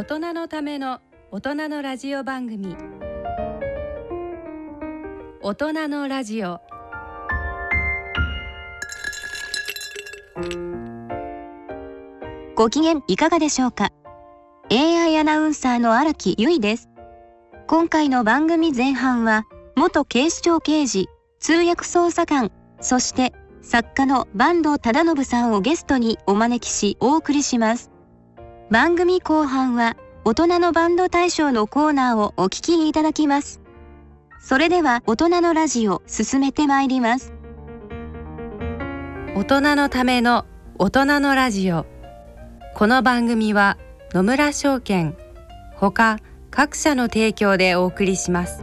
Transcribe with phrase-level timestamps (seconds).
[0.00, 1.00] 大人のための
[1.30, 2.74] 大人のラジオ番組。
[5.42, 6.58] 大人のラジオ。
[12.54, 13.90] ご機嫌いかがでしょうか
[14.70, 16.88] ？AI アナウンサーの荒木由衣です。
[17.66, 19.44] 今回の番組前半は
[19.76, 27.89] 元警視庁刑事通訳捜査官そして作家の坂東忠信さんをゲストにお招きしお送りします。
[28.70, 33.60] 番組後半は大人のバンド大賞のコーナーをお聞きいただきます。
[34.40, 37.32] それでは大人のラジオ進めてまいります。
[39.34, 40.46] 大人のための
[40.78, 41.84] 大人のラジオ。
[42.76, 43.76] この番組は
[44.12, 45.16] 野村証券
[45.74, 46.20] ほか
[46.52, 48.62] 各社の提供でお送りします。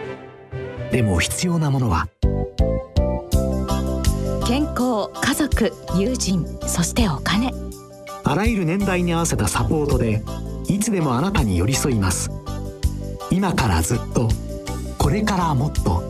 [0.91, 2.07] でも必要なものは。
[4.45, 7.53] 健康家族友人そしてお金。
[8.23, 10.21] あらゆる年代に合わせたサポートで
[10.67, 12.29] いつでもあなたに寄り添います。
[13.29, 14.29] 今からずっと
[14.97, 16.03] これからもっと。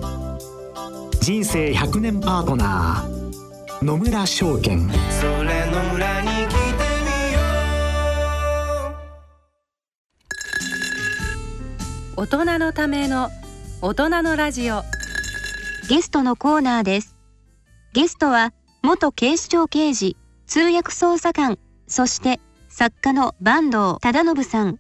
[1.22, 4.90] 人生100年パートナー野村証券。
[4.90, 6.58] それの裏に来て
[7.06, 7.40] みよ
[12.16, 13.30] 大人のための
[13.84, 14.84] 大人のラジオ。
[15.90, 17.16] ゲストのコーナーです。
[17.94, 18.54] ゲストは
[18.84, 24.80] 元警視庁刑事通訳捜査官そして作家の坂東忠信さん。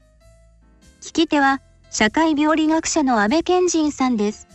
[1.01, 4.47] 聞き手は社会病理学者の安倍賢人さんです。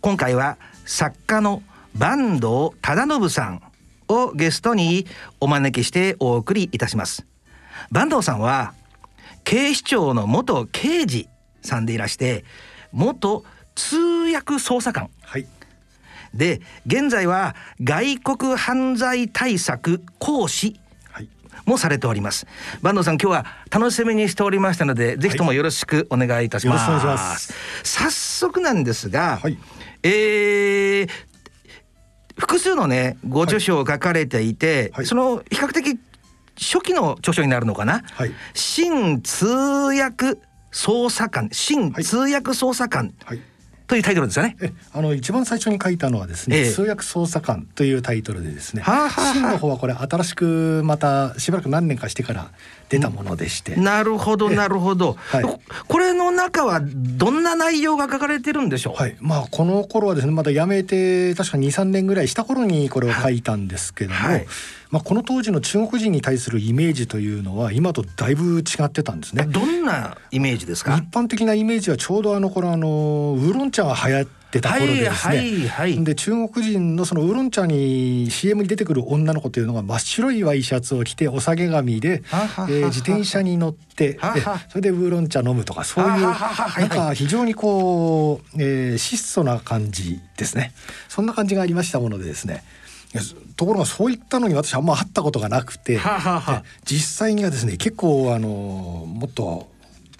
[0.00, 1.62] 今回は作家の
[1.96, 3.62] 坂東忠信さん
[4.08, 5.06] をゲストに
[5.38, 7.24] お招きしてお送りいたします。
[7.92, 8.74] 坂東さんは
[9.44, 11.28] 警視庁の元刑事
[11.60, 12.44] さんでいらして
[12.90, 15.10] 元通訳捜査官。
[15.22, 15.46] はい。
[16.34, 21.28] で現在は外国犯罪対策講師はい。
[21.66, 22.46] もされております。
[22.82, 27.54] 坂東さん今日は楽しみにしておりましたのでぜひともよろしくお願いいたします,、よろしくお願いします。
[27.82, 29.58] 早速なんですが、はい。
[30.02, 31.08] えー
[32.38, 35.06] 複数のねご著書を書かれていて、はい。
[35.06, 36.00] その比較的
[36.58, 38.32] 初期の著書になるのかな、はい。
[38.54, 40.38] 新通訳
[40.72, 41.50] 捜査官。
[41.52, 43.12] 新通訳捜査官。
[43.24, 43.40] はい
[43.86, 44.56] というタイトルですよね。
[44.60, 52.50] えあの一番最初に書いたのはですね、ええ通訳捜査官というタイトルでですね、真の方はこれ新しくまたしばらく何年かしてから
[52.92, 55.42] 出たものでして、なるほどなるほど、はい。
[55.42, 64.46] ここれの中はどんな内容が書かれてるんでしょう、はい、まあこの頃はですねまだ辞めて確か23年ぐらいした頃にこれを書いたんですけども、はい。
[64.90, 69.46] まあ、この当時の中国人に対するイメージというのは今とだいぶ違ってたんですね。
[69.48, 70.98] どんなイメージですか？
[70.98, 74.28] 一般的なイメージはちょうどあの頃あのウーロン茶が流行
[74.60, 74.68] で
[75.00, 76.04] ですね、はいはいはい。
[76.04, 84.18] で中国人のそのウーロン茶に CM に出てくる女の子というのが真っ白いワイシャツを着てお下げ髪で、ははははえー自転車に乗って
[84.68, 90.72] それでウーロン茶飲むとかそういうなんか非常にこう、えー質素な感じですね。
[91.08, 92.62] そんな感じがありましたものでですね。
[93.56, 99.68] ところがそういったのに私あんま会ったことがなくてはは実際にはですね結構あのもっと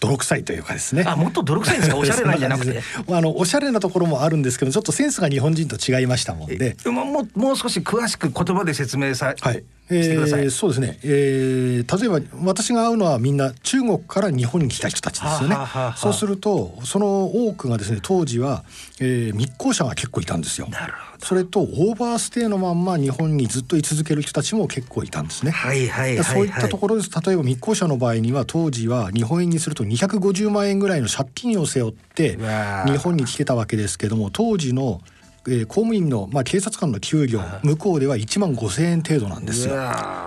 [0.02, 1.04] 泥臭いというかですね。
[1.06, 1.96] あもっと泥臭いんですか？
[1.98, 2.82] おしゃれなんじゃなくて。
[3.08, 6.76] あのおしゃれなところもあるんですけどちょっとセンスが日本人と違いましたもんで。
[6.86, 10.42] もうもう少し詳しく言葉で説明さ、はい、してください。
[10.42, 15.54] えーそうですね、えー例えば私が会うのはみんな中国から日本に来た人たちですよね。
[15.54, 18.64] はあはあはあそうするとその多くがですね当時は、
[19.00, 20.68] えー密航者が結構いたんですよ。
[20.70, 25.52] なるほそれとオーバーステイのまんま日本にずっと居続ける人たちも結構いたんですね。
[25.52, 26.24] はいはいはいはい。
[26.24, 27.10] そういったところです。
[27.24, 32.38] 例えば密航者の場合には当時は日本円にすると250万円ぐらいの借金を背負って
[32.86, 35.00] 日本に来てたわけですけども当時の、
[35.46, 39.74] えー公務員の、まあ、警察官の給料向こうでは1万5,000円程度なんですよ。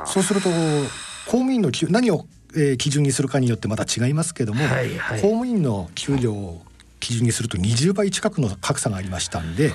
[0.06, 2.26] そうすると公務員の給何を、
[2.56, 5.22] えー基準にするかによってまた違いますけども、はいはい。
[5.22, 6.62] 公務員の給料を
[7.06, 9.72] 基準にすると20倍近くの格差がありましたんで、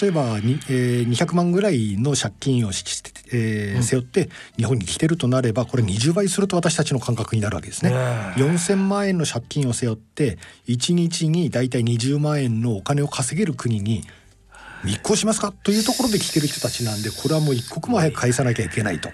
[0.00, 7.92] 例えばに、えー200万ぐらいの借金をして、えー背負って日本に来てるとなればこれ20倍すると私たちの感覚になるわけですね。
[8.36, 14.02] 4,000万円の借金を背負って1日に大体20万円のお金を稼げる国に
[14.84, 19.10] 密航しますかというところで来てる人たちなんでこれはもう一刻も早く返さなきゃいけないと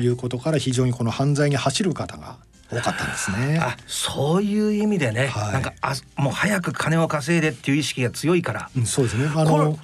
[0.00, 2.38] いうことから非常にこの犯罪に走る方が
[2.70, 3.58] 多かったんですね。
[3.60, 9.30] あそういう意味でね、はいなんかあもう早く金を稼いでっていう意識が強いから、うんそうですね。
[9.34, 9.78] あの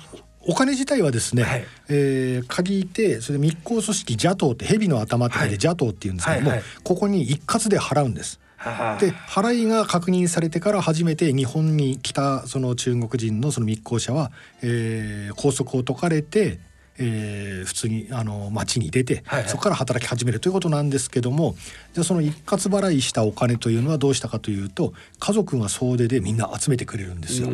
[0.48, 8.38] お金自体はですね、はいえー借りてそれで密航組織邪党って蛇の頭って書いてはい邪党っていうんですけども、はいはいここに一括で払うんです。
[8.58, 14.30] はあで払いが確認されてから初めて日本に来たその中国人のその密航者は、
[14.62, 16.58] えー拘束を解かれて、
[16.98, 19.48] えー普通にあの町に出て、はいはい。
[19.48, 21.56] そこから働き始めるということなんですけども
[21.94, 27.48] じゃあその一括払いしたお金というのはどうしたかというと家族が総出でみんな集めてくれるんですよ。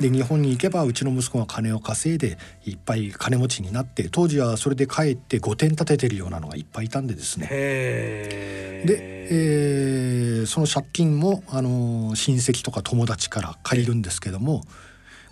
[0.00, 7.46] で日本に行けばうちの息子が金を稼いでいっぱい金持ちになって当時はそれで帰って5点立ててるようなのがいっぱいいたんでですね。
[7.48, 8.84] で、
[9.30, 14.62] えーその借金もあの親戚とか友達から借りるんですけども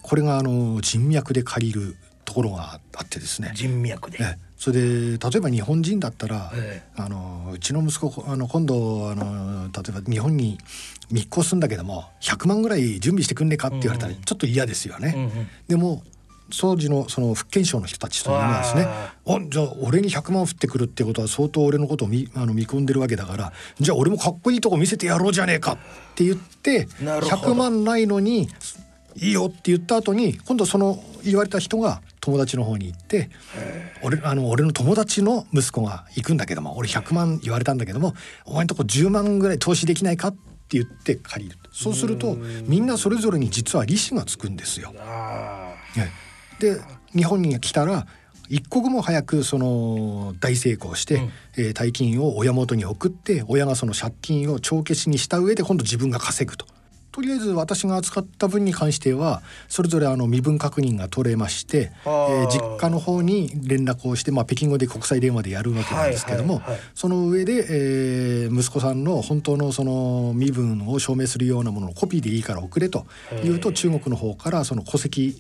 [0.01, 3.53] これがあの人脈で借りるところがあってですね。
[3.55, 4.39] 人脈で、ええ。
[4.57, 10.59] それで例えば日本人だったら、えあのうちの息子あの今度あの例えば日本に
[11.11, 14.21] 密航するんだけども100万ぐらい準備してくんねえかって言われたらうん。
[14.23, 15.15] ちょっと嫌ですよね。
[15.17, 15.49] うんうん。
[15.67, 16.03] でも
[16.59, 18.85] 当時のその福建省の人たちというのはですね。
[18.85, 25.79] わ「おじゃあ俺に100万降ってくるってことは相当俺のことを見あの見込んでるわけだからじゃあ俺もかっこいいとこ見せてやろうじゃねえか」っ
[26.15, 27.53] て言ってなるほど。
[27.53, 28.49] 100万ないのに
[29.17, 33.29] 「いいよ」って言った後に今度その言われた人が友達の方に行って
[34.01, 38.15] 「俺あの俺の友達の息子が行くんだけども俺100万言われたんだけども
[38.47, 44.95] お前んとこ10万ぐらい投資できないか?」って言って借りるそうするとみんなそれぞれに実は利子がつくんですよ。
[46.59, 46.81] で
[47.15, 48.07] 日本に来たら
[48.49, 56.67] 一刻も早くその大成功して、うんえー大金を親元に送って親がその借金を帳消しにした上で今度自分が稼ぐと。
[57.13, 66.63] とりあえず私が扱った分に関してはそれぞれあの身分確認が取れまして、えはあー実家の方に連絡をして、まあ、北京語で国際電話でやるわけなんですけども、
[66.95, 73.07] その上で、えー息子さんの本当のその身分を証明するようなものをコピーでいいから送れと
[73.45, 75.37] いうと中国の方からその戸籍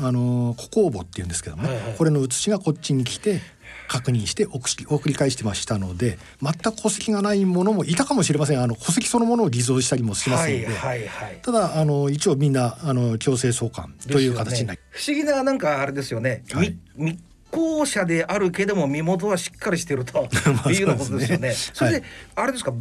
[0.00, 1.94] あのー古公簿っていうんですけどもね、はいはい。
[1.94, 3.40] これの写しがこっちに来て
[3.88, 4.56] 確認してお
[4.96, 8.62] 送り返してましたので全く戸籍がないものもいたかもしれません。
[8.62, 17.18] あの戸籍そのものを偽造したりもしますので、はいはい、ただあの一応みんなあの強制送還という形になり、ね、不思議ななんかあれですよね、はい、3
[17.54, 20.28] 功者であるけども身元はしっかりしてると。
[20.70, 21.52] いうようなことですよね。
[21.52, 22.02] それで、
[22.34, 22.72] あれですか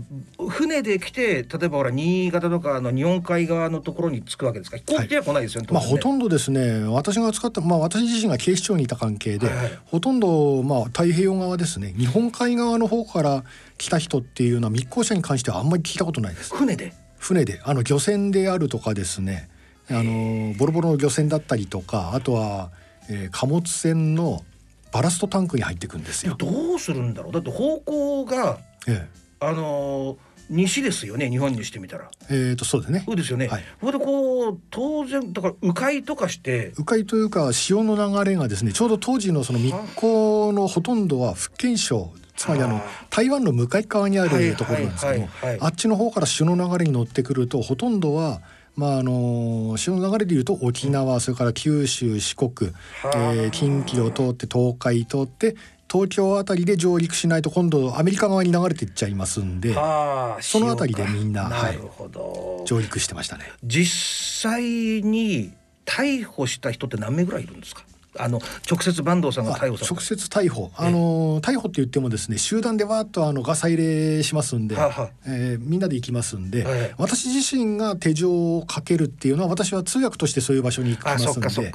[0.50, 4.78] 船で来て例えばほら新潟とかの日本海側のところに着くわけですか？
[4.78, 5.68] 飛行機は来ないですよね。
[5.72, 6.84] まあ、ほとんどですね。
[6.86, 9.48] 私が使った、まあ、私自身が警視庁にいた関係で、
[9.86, 11.94] ほとんど、まあ、太平洋側ですね。
[11.98, 13.44] 日本海側の方から
[13.78, 16.54] 来た人っていうのは密航者に関してはあんまり聞いたことないです。
[16.56, 16.94] 船で？
[17.20, 17.62] 船で。
[17.64, 19.50] あの漁船であるとかですね。
[19.90, 22.72] あのボロボロの漁船だったりとかあとは、
[23.10, 24.44] えー、貨物船の
[24.94, 26.36] バラストタンクに入っていくんですよ。
[26.38, 29.08] どうするんだろうだって方向がえ
[29.40, 30.18] あのー
[30.50, 32.12] 西ですよね日本にしてみたら。
[32.30, 33.48] ええーとそうですねそうですよね。
[33.48, 45.28] はいそれでこう当然だから迂回とかして迂回というか潮の流れがですねちょうど当時のその密航のほとんどは福建省つまりあのはあ台湾の向かい側にあるところなんですけど
[45.66, 48.42] あっちの方から潮の流れに乗ってくるとほとんどは
[48.76, 52.72] まああの潮の流れでいうと沖縄それから九州四国、
[53.16, 55.56] えー近畿を通って東海通って
[55.92, 59.74] 東京あたりで上陸しないと今度アメリカ側に流れていっちゃいますんで
[60.42, 61.80] そのあたりでみんなはい
[62.66, 63.46] 上陸してましたね。
[63.64, 65.54] 実際に
[65.86, 67.84] 逮捕した人って何名ぐらいいるんですか？
[68.18, 68.40] あの
[68.70, 69.94] 直接坂東さんがあ逮捕された。
[69.96, 75.04] 直接逮捕、あの逮捕って言ってもですね集団でわーっとあのガサ入れしますんで、はあは。
[75.04, 81.72] あえーみんなで行きますんで、はい私自身が手錠をかけるっていうのは私は通訳としてそういう場所に行きますんで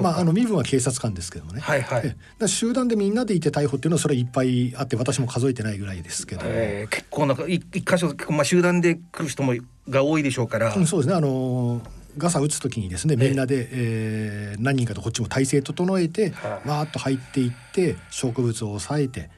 [0.00, 2.48] まああの身分は警察官ですけどもね、はいはい。
[2.48, 9.54] 集団でみんなでいて逮捕っていうのはそれはいっぱいあって私も数えてないぐらいですけど、えー結構なんかい一箇所まあ集団で来る人も
[9.88, 11.14] が多いでしょうから、うんそうですね。
[11.14, 11.80] あの
[12.18, 16.68] ガサ打つ時にですねみんなで、えー何人かとこっちも体制整えてはい。
[16.68, 19.30] わーっと入っていって植物を抑えて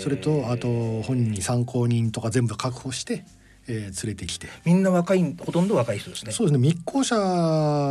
[0.00, 3.24] それとあと本人に参考人とか全部確保して、
[3.68, 6.32] えー連れてきてみんな若いほとんど若い人ですね。
[6.32, 7.16] そうですね密航者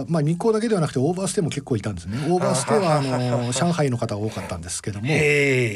[0.07, 5.07] まあ密航だけではなくてオーバーステイも結構いたんですねオーバーステイはあの 上海の方が多かったんですけども。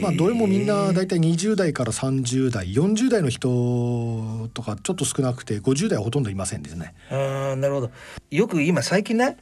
[0.02, 6.94] まあ、どれもみんな大体20代から30代40代の人とかちょっと少なくて50代はほとんどいませんですね。
[7.10, 7.92] あーなるほど
[8.32, 9.38] よく今最近ね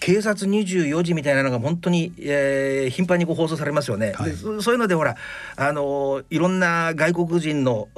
[0.00, 5.16] 警察24時みたいなのが本当に、えー、頻繁にこう放送されますよね、はい、でそういうのでほら
[5.56, 7.88] あのいろんな外国人の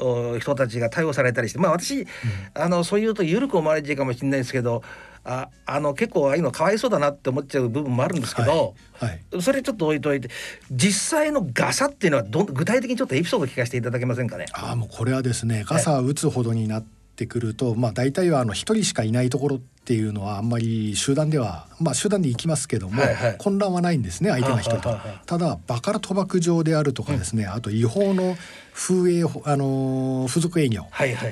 [0.41, 2.09] 人たちが逮捕されたりしてまあ私、うん、
[2.55, 4.83] あのそういうと緩く思われちゃうかもしれないですけど
[5.25, 9.11] ああの結構ああいうのかわいそうだなって思っちゃう部分もあるんですけど、はい。
[9.33, 10.29] はい、それちょっと置いといて
[10.71, 14.45] 実際のガサっていうのはど具体的にちょっとエピソード聞かせていただけませんかね？
[14.53, 24.99] あもうこれはですねガサ打つほどになってくると、はい、まあ大体はあの一人しかいないところっていうのはあんまり集団ではまあ集団で行きますけども、はいはい、混乱はないんですね相手が一人と。
[25.27, 28.37] ただバカラ賭博場であるとかですね、うん、あと違法の
[28.73, 30.87] 風営あの付属営業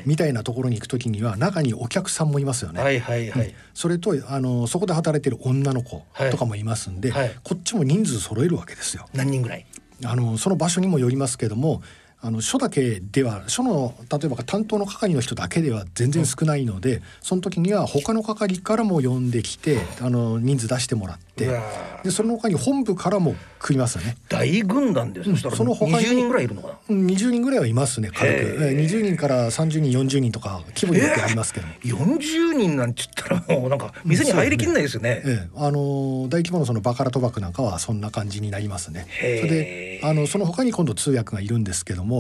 [0.07, 2.81] みたいなところに行く時には中にお客さんもいますよね。
[2.81, 7.23] はいはいはい、うん、それとあのそこで働いてる女の子とかもいますんで、はい。
[7.23, 9.07] はい、こっちも人数揃えるわけですよ。
[9.15, 9.67] 何人ぐらい？
[10.05, 11.81] あのその場所にもよりますけども
[12.25, 21.61] あの署だけでは署の例えば担当の係の人だけでは全然少ないので、うん、その時には他の係からも呼んできてあの人数出してもらって
[22.05, 24.17] でその他に本部からも来りますよね。
[24.29, 28.59] 大軍団です、うん、その他に20人ぐらいいるのかな？20人ぐらいはいますね軽く。
[28.61, 39.07] 20人から30人40人とか規模によってありますけど40人なんて言ったら もうなんか店に入りきんないですよね、ええ、あの大規模のそのバカラ賭博なんかはそんな感じになりますね。
[39.19, 42.12] それであのその他に今度通訳がいるんですけども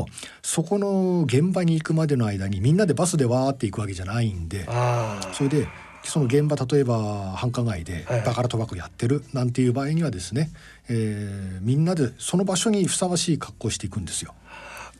[0.42, 4.66] そこの現場に行くまでの間にみんなでバスでわーって行くわけじゃないんで
[5.32, 5.68] それで
[6.04, 10.50] その現場例えば繁華街でバカラ賭博やってるなんていう場合にはですね、
[10.88, 14.34] えー、みんなでその場所にふさわしい格好をしていくんですよ。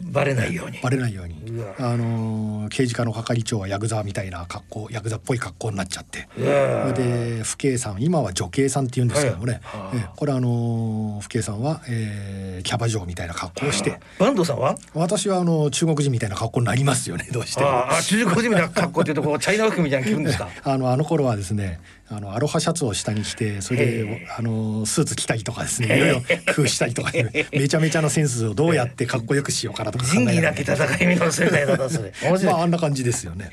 [0.05, 0.79] バレないように。
[0.83, 1.35] バレないように。
[1.79, 6.29] あの刑事課の係長はヤクザみたいな格好ヤクザっぽい格好になっちゃって。
[6.37, 14.01] で父兄さん今は女警さんって言うんですけどもね、はい、えこれあの父兄さんは、えー、キャバ嬢みたいな格好をして。
[14.19, 14.77] 坂東さんは？
[14.95, 17.69] 私はあの中国人みたいな格好になりますよねどうしても。
[17.71, 20.49] あ中国人みたいな格好っていうとこうチャイナ服みたいな着るんですか？
[20.65, 25.97] あのあの頃はですねあのアロハシャツを下に着てそれであのスーツ着たりとかですね。
[25.97, 26.21] いろいろ
[26.55, 32.13] 工夫したりとか、ね、 めちゃめちゃなセンスをどうやってかっこよくしようかなとか考えながら、戦い見の世代だったそれ
[32.45, 33.51] まああんな感じですよね。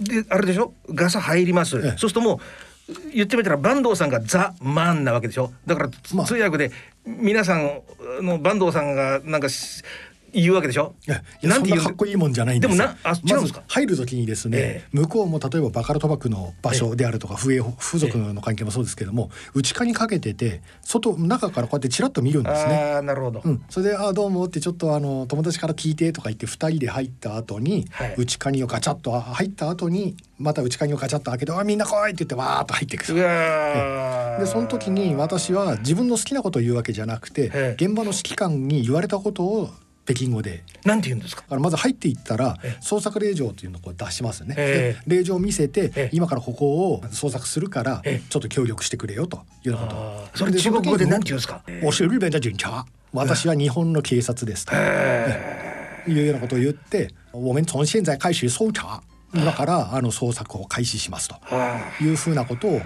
[0.00, 0.74] であれでしょ？
[0.90, 2.40] ガサ入ります、そうするとも
[2.88, 5.52] う言ってみたら坂東さんがザ・マンなわけでしょ？
[5.66, 6.72] だから通訳で
[7.06, 7.82] 皆さん
[8.20, 9.48] の坂東さんがなんか
[10.32, 10.94] 言うわけでしょ？
[11.42, 12.76] なんてかっこいいもんじゃないんです。
[12.76, 22.94] でもなあ違うんですか、入る時にですね、えー、向こうも例えばバカラ賭博の場所であるとか、えー、風俗の関係もそうですけども、えー、内側にかけてて外中からこうやってちらっと見るんですね。
[22.98, 33.12] あなるほど、うん、それで「あどうも」ってちょっとあの友達から聞いてとか言って2人で入った後に、はい、内カニをガチャッと入った後にまた内カニをガチャッと開けて「あみんな来い!」って言ってわーっと入っていく。
[33.14, 39.70] でその時に私は自分の好きなことを言うわけじゃなくて現場の指揮官に言われたことを
[40.04, 40.64] 北京語で。
[40.84, 41.44] なんて言うんですか？
[41.48, 44.54] あのまず入っていったら捜索令状というのをこう出しますね。
[44.54, 50.38] で令状を見せて今からここを捜索するからちょっと協力してくれよというようなこと。
[50.38, 51.62] それで中国語でなんて言うんですか？
[51.82, 52.86] 我是日本的警察。
[53.12, 54.72] 私は日本の警察ですと。
[56.10, 59.02] いうようなことを言って、我们从現在開始捜查。
[59.34, 61.36] 今からあの捜索を開始しますと
[62.02, 62.82] いうふうなことを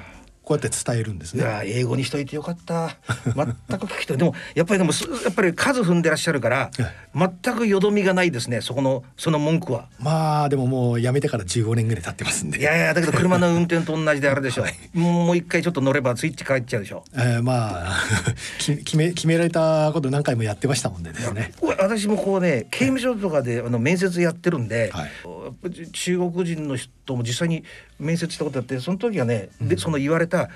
[0.47, 1.45] こうやって伝えるんですね。
[1.65, 2.97] 英語にしといてよかった。
[3.35, 4.17] 全く聞き。
[4.17, 4.93] でもやっぱりでも
[5.25, 6.71] やっぱり数踏んでらっしゃるから
[7.17, 8.61] 全くよどみがないですね。
[8.61, 9.89] そこのその文句は。
[9.99, 12.61] まあでももうやめてから15年ぐらい経ってますんで。
[12.61, 14.63] いやいやだけど車の運転と同じであれでしょ。
[14.63, 17.03] はい、もう一回ちょっと乗ればスイッチ変えちゃうでしょ。
[17.17, 18.05] えー、まあ
[18.63, 21.55] 決め決められたこと何回もやってましたもんでですね。
[21.77, 27.65] 私もこうね刑務所とかであの面接やってるんで、はい、中国人の人も実際に
[27.99, 30.51] 面接したことあってその時はね、うん、でその言われた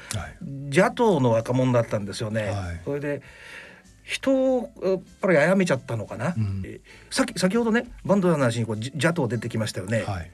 [0.67, 2.49] 邪党の若者だったんですよね。
[2.49, 3.23] はい、それで
[4.05, 6.81] 人をやっぱり殺めちゃったのかな、うん、
[7.11, 10.03] さっき先ほどねバンドの話にこう邪党出てきましたよね。
[10.03, 10.31] はい。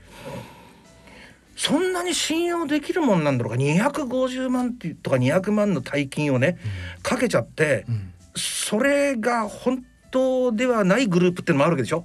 [1.57, 3.59] そんなに信用できるもんなんだろうか。
[3.59, 6.59] 250万とか200万の大金をね、
[6.97, 12.05] うん、かけちゃって、うん、それが本当ではないグループっていうのもあるわけでしょ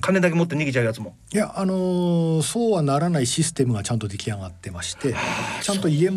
[0.00, 1.16] 金だけ持って逃げちゃうやつも。
[1.32, 5.14] いやあのー、そうはならないシステムがちゃんと出来上がってまして
[5.62, 6.10] ちゃんと家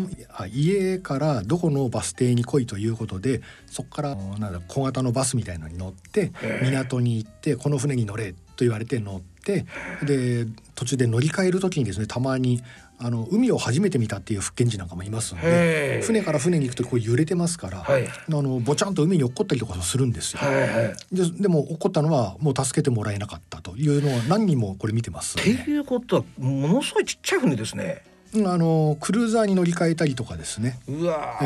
[0.52, 9.66] 家からどこのバス停に来いということでそこからなんだ小型のバスみたいのに乗って港に行ってこの船に乗れと言われて乗って
[10.04, 12.62] で途中で乗り換える時にですねたまに
[12.98, 20.38] あの海を初めて見たっていう福建人なんかもいますので船から船に行くとこう揺れてますから、はい、あのぼちゃんと海に落っこったりとかするんですよ。
[20.40, 25.42] はいはい、ででも落っこったのはもう助けてもらえなかったというのは何人もこれ見てます、ね。
[25.42, 28.02] っていうことはものすごいちっちゃい船ですね。
[28.34, 30.78] あのクルーザーに乗り換えたりとかですね。
[30.88, 31.38] うわ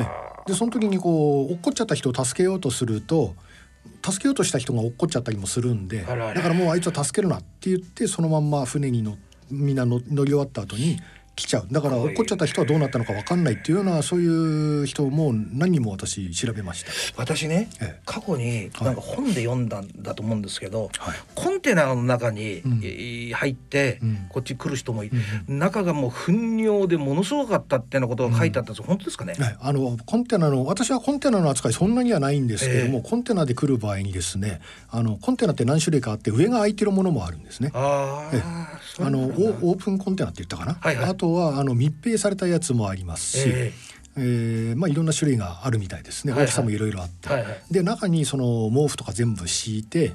[0.46, 3.34] でその時にこう落っこっちゃった人を助けようとすると
[4.04, 9.16] 助けようとした人が落っこっちゃったりもするんでだからもうあいつは助けるなって言ってそのまんま船に乗
[9.50, 10.98] みんな乗り終わった後に
[11.40, 11.66] 来ちゃう。
[11.70, 16.92] だから落っこっちゃった人はどうなったのか分かんないっていうようなそういう人も何人も私調べました。
[17.16, 18.00] 私ね、ええ。
[18.04, 21.16] 過去になんか本で読んだんだと思うんですけど、はい。
[21.34, 22.62] コンテナの中に、
[23.32, 24.26] 入って、うん。
[24.28, 37.70] こっち来る人もい、うん中がもう糞尿でものすごかったっていうようなことが書いてあったんです、本当ですかね、はい、あのコンテナの私はコンテナの扱いそんなにはないんですけども、えコンテナで来る場合にですねあのコンテナって何種類かあって上が空いてるものもあるんですね。
[37.74, 38.42] あえ
[39.00, 41.10] あ、のオープンコンテナって言ったかな、はいはい。
[41.10, 43.90] あとはあの密閉されたやつもありますし、ええ。
[44.16, 46.32] ーまあ、いろんな種類があるみたいですね。
[46.32, 46.46] はいはい。
[46.46, 47.62] 大きさもいろいろあって、はいはい。
[47.70, 50.12] で中にその毛布とか全部敷いて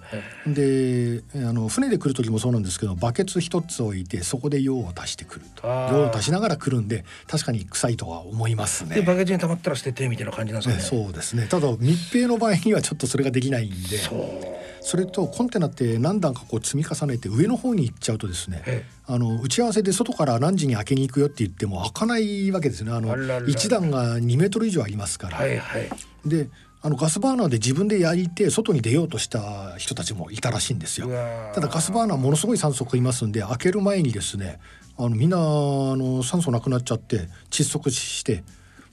[0.47, 5.67] であの船で来る時もそうなんですけどバケツ一つ置いてそこで用を足してくると。
[5.67, 8.95] 用を足しながら来るんで確かに臭いとは思いますね。
[8.95, 11.01] でバケツに溜まったら捨ててみたいな感じなんですかね。
[11.01, 11.47] ねそうですね。
[11.47, 13.97] ただ密閉の場合にはちょっとそれができないんで。
[13.97, 14.54] そ
[14.97, 22.91] れとコンテナって何段かこう積み重ねて上の方に行っちゃうとですねえあの打ち合わせで外から何時に開けに行くよって言っても開かないわけですね。
[22.91, 23.45] あのあららら。
[23.47, 25.89] 1段が2メートル以上ありますから、はいはい。
[26.25, 26.49] で
[26.81, 31.09] あのガスバーナーで自分で焼いて外に出ようとした人たちもいたらしいんですよ。
[31.53, 34.59] ただガスバーナーものすごい酸素がいますんで開ける前にですね
[34.95, 38.43] あのみんなあの酸素なくなっちゃって窒息して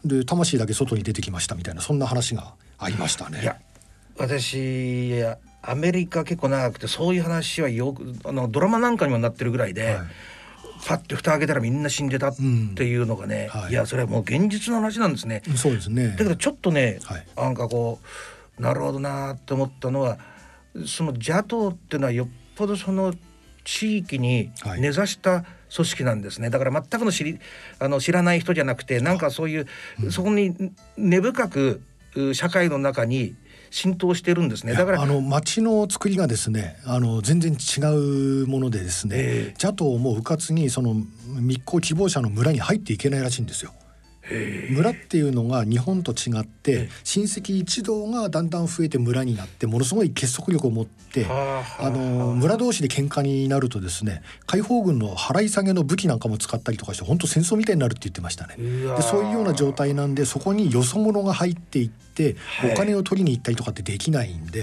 [0.06, 3.42] で魂だけ外に出てきましたみたいなそんな話がありましたね。
[3.42, 3.58] いや
[4.16, 5.22] 私
[5.62, 10.06] アメリカ結構長くてそういう話はよくあのドラマなんかにもなってるぐらいで、はい。
[10.84, 12.36] パッて蓋開けたらみんな死んでたっ
[12.74, 13.60] ていうのがね、うん。
[13.60, 13.70] はい。
[13.70, 15.42] い、やそれはもう現実の話なんですね。
[15.54, 16.08] そうですね。
[16.08, 17.26] だけどちょっとね、はい。
[17.36, 18.00] なんかこ
[18.58, 20.18] うなるほどなって思ったのは
[20.86, 23.14] その邪党っていうのはよっぽどその
[23.64, 24.80] 地域にはい。
[24.80, 27.38] 根ざした組織なんですね、だから全くの知り
[27.78, 29.66] あの知らない人じゃなくてなんかそういう、
[30.10, 30.54] そこに
[30.98, 31.80] 根深く
[32.14, 33.34] う社会の中に
[33.72, 37.80] 浸透してるんですねだからあの町の作りがですねあの全然違
[38.42, 40.94] うものでですね、ええ邪党も迂闊にその
[41.40, 43.72] 密航希望者の村に入っていけないらしいんですよ。
[44.70, 58.56] 村っていうのが日本と違って親戚一同がだんだん増えて村になってものすごい結束力を持ってはああの村同士で喧嘩になるとですね解放軍の払い下げの武器なんかも使ったりとかして本当戦争みたいになるって言ってましたね。
[58.56, 62.72] でそういうような状態なんでそこによそ者が入っていってはい。
[62.72, 64.62] お金を取りに行ったりとかってできないんで。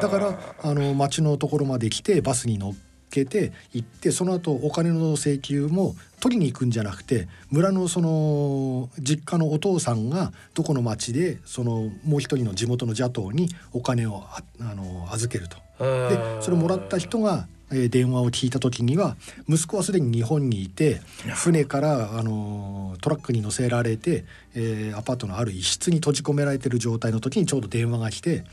[0.00, 2.74] だからあの町のところまで来てバスに乗っ
[3.10, 15.56] けて行ってその後お金の請求も取りに行くんじゃなくて村のその実家のお父さんがどこの町でそのもう一人の地元の邪党にお金をああの預けると。
[15.80, 19.16] でそれもらった人が、えー電話を聞いた時には
[19.48, 21.00] 息子はすでに日本にいて
[21.36, 28.44] 船から、あのトラックに乗せられて、えーアパートのある一室に閉じ込められてる状態の時にちょうど電話が来て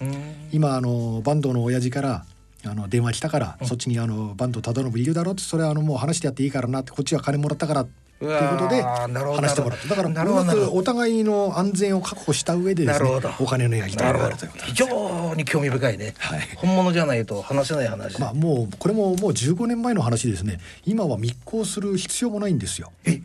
[0.52, 2.26] 今あの坂東の親父から
[2.68, 7.88] あの電話来たから、そっちにあの坂東忠信いるだろうってそれはあのもう話してやっていいからなってこっちは金もらったからっ
[8.20, 16.40] ていうことで話してもらってだからうまくお互いの安全を確保した上でですねお金のやり取りがあるということ非常に興味深いね、はい。
[16.56, 20.60] 本物じゃないと話せない話、まあもうこれももう15年前の話ですね。
[20.84, 22.92] 今は密航する必要もないんですよ。
[23.06, 23.22] え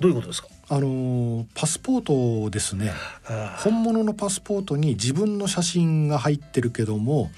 [0.00, 0.48] どういうことですか？
[0.68, 2.90] あのーパスポートですね。
[3.28, 7.30] あ本物のパスポートに自分の写真が入ってるけども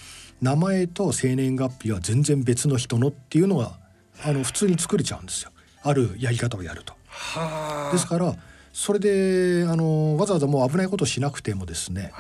[0.45, 3.79] 名前と生年月日は全然別の人のっていうのが
[4.23, 5.51] あの普通に作れちゃうんですよ
[5.83, 6.93] あるやり方をやると。
[7.09, 8.37] はあですから
[8.71, 12.13] それであのわざわざもう危ないことをしなくてもですね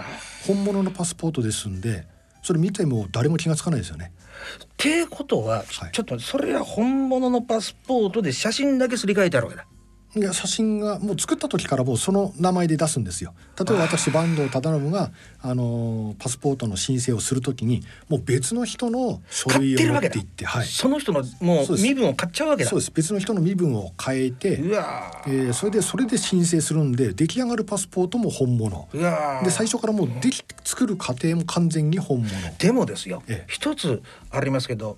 [0.47, 2.07] 本物のパスポートですんで
[2.43, 4.13] それ見ても誰も気がつかないですよね。
[4.65, 9.67] ってことは、はいちょっとそれは本物のパスポートで写真だけすり替えてあるわけだ
[10.17, 13.35] いや写真がもう作った時からもうその名前で出すんですよ。
[13.59, 15.11] 例えば私坂東忠信が
[15.43, 22.71] あのパスポートの申請をするときにもう別の人の書買類を持っっていって、はい、その人のもそう身分を買っちゃうわけだ。
[22.71, 22.93] そうです。
[22.93, 28.89] 別の人の身分を変えて、うわえーそれでそれで申請するんで出来上がるパスポートも本物。
[28.93, 32.31] で最初からもうでき作る過程も完全に本物。
[32.59, 33.53] でもですよ、ええ。
[33.53, 34.01] 一つ
[34.31, 34.97] ありますけど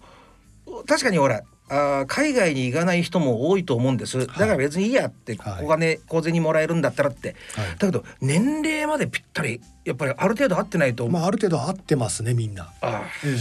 [0.87, 4.19] 確かにほらあー海外に行かない人も多いと思うんです。
[4.19, 5.65] だから別にいいやって、はい。
[5.65, 7.71] お金小銭もらえるんだったらって、はい。
[7.79, 12.73] だけど年齢までぴったりやっぱりある程度合ってないと、まあある程度合ってますねみんな。
[12.81, 13.37] あええ。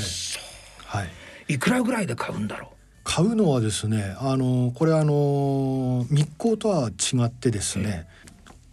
[0.85, 1.09] はい。
[1.49, 2.71] ーいくらぐらいで買うんだろ
[3.03, 8.07] 買うのはですねあのこれあの密航とは違ってですね、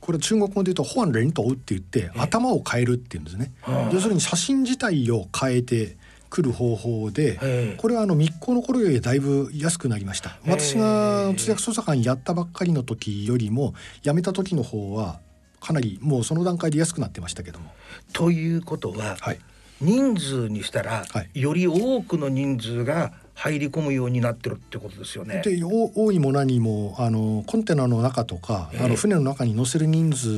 [0.01, 3.53] これ中国語で言うと「ホアンレントウ」って言って頭を変えるっていうんですね。
[3.93, 5.99] 要するに写真自体を変えて
[6.33, 10.39] くる方法でえこれはあの密航の頃よりだいぶ安くなりました。
[10.47, 15.21] 私が通訳捜査官やったばっかりの時よりも辞めた時の方は
[15.61, 17.71] かなりもうその段階で安くなってましたけども。
[18.09, 19.39] うということは、はい。
[19.83, 21.41] 人数にしたら、はい。
[21.41, 25.43] より多くの人数が入り込むようになってるってことですよね。
[25.45, 30.29] でお多いも何もあのコンテナの中とか、ええあの船の中に乗せる人数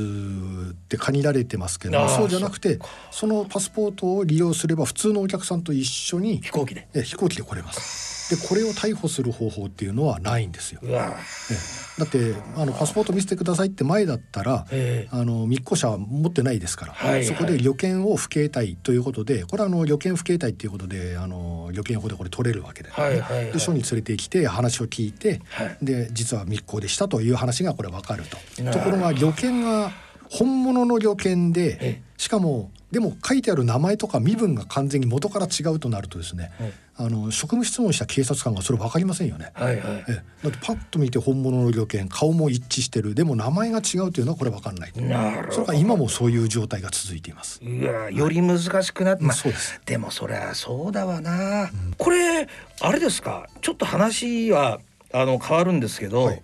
[0.71, 2.79] って限られてますけどそうじゃなくて
[3.11, 6.87] そのパスポートを利用すれば普通のお客さんと一緒に飛行機で。
[6.93, 8.04] え飛行機で来れます。
[8.29, 10.79] でこれを逮捕する方法っていうのはないんですよ。
[10.83, 11.15] うわ。
[11.51, 15.15] えだってあのパスポート見せてくださいって前だったらええ。
[15.15, 23.51] あの密航者は持ってないですから、はいそこで旅券を不携帯ということでこれはあの旅券不携帯っていうことであの旅券法でこれ取れるわけで,、はいはいはい。
[23.53, 25.77] で署に連れてきて話を聞いて、はい。
[25.81, 28.23] で実は密航でしたという話がこれ分かる
[28.57, 28.63] と。
[28.63, 29.91] なところが旅券が
[30.29, 36.73] 本物の旅券でえしかもでも書いてある名前とか身分が完全に元から違うとなるとですね、はい。
[36.97, 39.51] あの職務質問した警察官がそれ分かりませんよね。
[39.53, 40.05] はいはい。
[40.07, 40.13] ええ。
[40.43, 43.15] だってパッと見て本物の旅券顔も一致してる。
[43.15, 45.51] でも名前が違うというのはこれ分かんないとなるほど。
[45.51, 47.61] それから今もそういう状態が続いています。
[47.61, 49.81] いやより難しくなって、まあそうです。
[49.85, 52.47] でもそりゃそうだわな、これ
[52.79, 53.49] あれですか？
[53.61, 54.79] ちょっと話は
[55.11, 56.41] あの変わるんですけど、はい。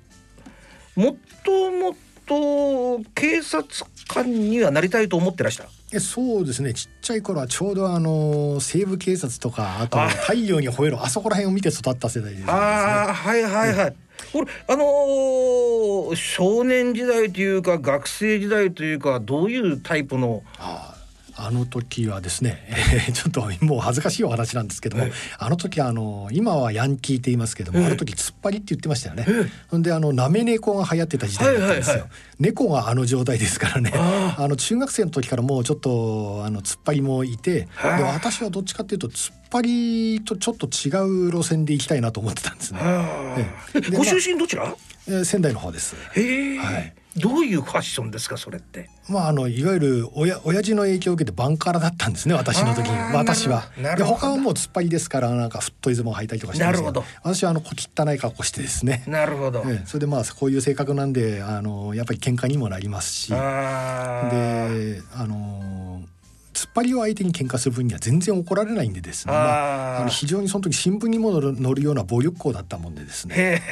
[0.97, 1.93] もっともっ
[2.32, 3.65] と警察
[4.08, 5.65] 官にはなりたいと思ってらした？
[5.94, 6.74] えそうですね。
[6.74, 10.08] ちっちゃい頃はちょうどあの西部警察とかあとあ。
[10.10, 11.04] 太陽に吠えろ。
[11.04, 12.52] あそこら辺を見て育った世代ですね。
[12.52, 13.96] ああはいはいはい。
[14.32, 20.96] これあのー少年時代というか学生時代というかどういうタイプのあ
[21.36, 22.74] あの時はですね、え
[23.10, 29.26] ーちょっともう恥ずかしいお話なんですけども、はいあの時あの今はヤンキーって言いますけども、ええあの時突っ張りって言ってましたよね。
[29.28, 31.91] えほんであのなめ猫が流行ってた時代だったんですよ。
[31.94, 33.91] はいはいはい猫があの状態ですからね。
[33.96, 42.80] ああの中学生の時からもうちょっとあの突っ張りもいて、ではあ私はどっちかっていうと突っ張りとちょっと違う路線で行きたいなと思ってたんですね。
[42.82, 44.74] あええーご出身どちら？
[45.12, 45.95] えー仙台の方です。
[46.15, 48.89] へえ、はいどういうファッションですかそれって？
[49.10, 53.65] まああのいわゆる親親父の影響を受けてバンカラだったんですね私の時に私は。
[53.97, 59.04] で他はもう突っ張りですからなんかフットイズムを履いたりとかしてましたけなるほ私はあの小汚い格好してですね。
[59.08, 59.62] なるほど。
[59.67, 63.36] ええそれでまあこういう性格なんであのやっぱり喧嘩にもなりますしで
[65.13, 66.04] あの
[66.62, 73.63] 突っ張りを相手に喧嘩する分には全然怒られないんでですね、まあ、あの非常にその時新聞にも載るような暴力行だったもんでですね。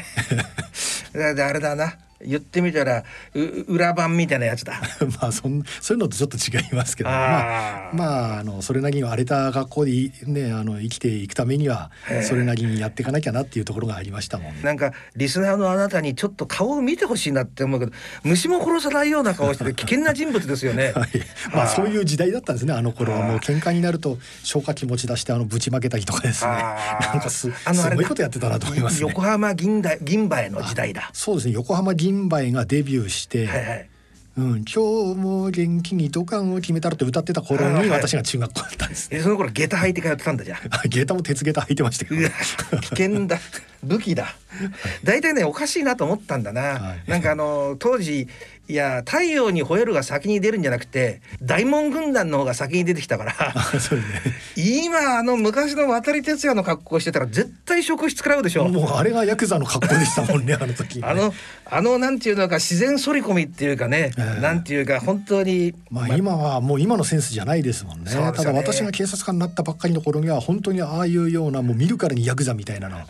[1.14, 1.94] だ あれだな。
[2.26, 3.04] 言ってみたら
[3.34, 3.42] う
[3.74, 4.82] 裏番みたいなやつだ。
[5.22, 11.92] まあそんそういうのとちょっと違いますけど、まあまああのそれなりに荒れた学校でいねあの生きていくためには
[12.24, 14.62] それなりにやっていかなきゃなっていうところがありましたもんね。
[14.64, 17.92] なんかリスナーのあなたにちょっと顔を見てほしいなって思うけど
[18.24, 20.92] 虫も殺さないような顔してて危険な人物ですよね。
[20.96, 21.10] はい、
[21.54, 23.20] まあそういう時代だったんですねあの頃は。
[23.30, 26.52] もう喧嘩になると消火器持ち出してあのぶちまけたりとかですね。
[26.52, 29.08] なんかすあのすごいことやってたなと思いますね。
[29.08, 29.22] 横。
[29.22, 31.10] 浜銀だ銀馬への時代だ。
[31.14, 31.54] そうですね。
[31.54, 33.90] 横浜銀馬がデビューして、はいはい。
[34.38, 40.60] うん、今日も元気に土管を決めたらって歌ってた頃に私が中学校だったんです、えその頃下駄履いて通ってたんだじゃん。
[40.70, 42.22] あ下駄も鉄下駄履いてましたけど。
[42.80, 43.38] 危険だ。
[43.84, 44.36] 武器だ
[45.04, 47.10] 大体ねおかしいなと思ったんだな、はい。
[47.10, 48.28] なんかあの当時
[48.70, 53.34] いや太陽に吠えるが先に出るんじゃなくて大門軍団の方が先に出てきたから
[54.56, 58.68] 今あの昔の渡哲也の格好してたら絶対職質食らうでしょ。
[58.68, 61.34] もうあれがヤクザの格好でしたもんね あの時、ね、あの
[61.66, 64.42] あのなんていうのか自然反り込みっていうかね、ええ。
[64.42, 68.14] なんていうか本当にまあ今はもう今のセンスじゃないですもんね。
[68.14, 68.32] ね。
[68.36, 73.06] ただ私が警察官になったばっかりの頃には本当にああいうようなもう見るからにヤクザみたいなのいっ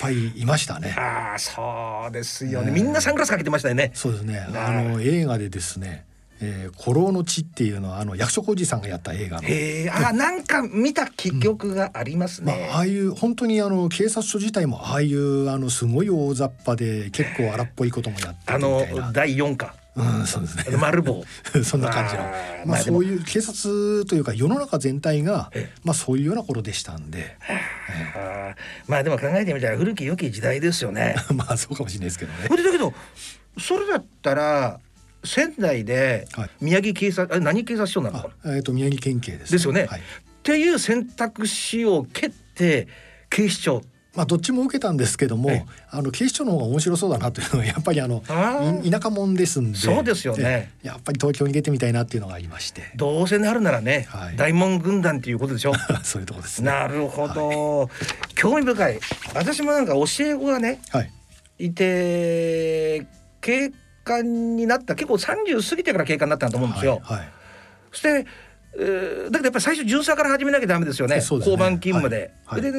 [0.00, 0.94] ぱいいましたね。
[0.98, 2.74] ああそうですよね、ええ。
[2.74, 3.90] みんなサングラスかけてましたよね。
[3.94, 4.46] そうですね。
[4.52, 6.04] なあの映画でですね
[6.40, 9.48] 「えー、古老の地」っていうのはあの役所広司さんがやった映画の。
[9.48, 20.76] へえあーなんか見た記憶がありますまね、あ、ああいう本当にあの警察署自体もああいうあのすごい大雑把で結構荒っぽいこともやってみたいな、第4課うん、そうですね。
[20.76, 21.24] 丸棒
[21.62, 22.22] そんな感じの。
[22.66, 27.36] まあ、そういう警察というか世の中全体がえまあそういうような頃でしたんで。
[28.86, 31.14] まあでも考えてみたら古き良き時代ですよね。
[31.34, 32.48] まあそうかもしれないですけどね。
[32.48, 32.92] ほんでだけど
[33.58, 34.80] それだったら
[35.22, 36.50] 仙台ではい。
[36.60, 39.86] 宮城警察あれ何警察署なのえっ、と宮城県警です、ですよね。
[39.86, 40.02] はい。
[40.42, 42.88] ていう選択肢を蹴って
[43.30, 43.82] 警視庁
[44.14, 48.22] まあどっちも受けたんですけども、えあの警視庁の方が面白そうだなというのはやっぱりあの
[48.88, 50.70] 田舎者ですんでそうですよね。
[50.84, 52.92] えやっぱり東京に出てみたいなっていうのがありまして。
[52.94, 54.36] どうせなるならね、はい。
[54.36, 55.72] 大門軍団っていうことでしょ。
[56.04, 56.70] そういうとこですね。
[56.70, 57.90] なるほど、
[58.36, 59.00] 興味深い。
[59.34, 61.10] 私もなんか教え子がねはい。
[61.58, 63.06] いて
[63.40, 63.72] 警
[64.04, 67.00] 官になった結構30過ぎてから警官になったんだと思うんですよ。
[67.02, 67.28] はいはい。
[67.90, 68.26] そして、
[68.76, 71.16] えーだけどやっぱり最初巡査から始めなきゃダメですよね。
[71.16, 71.22] ね。
[71.22, 72.32] 交番勤務で。
[72.44, 72.72] はいはい。
[72.72, 72.78] で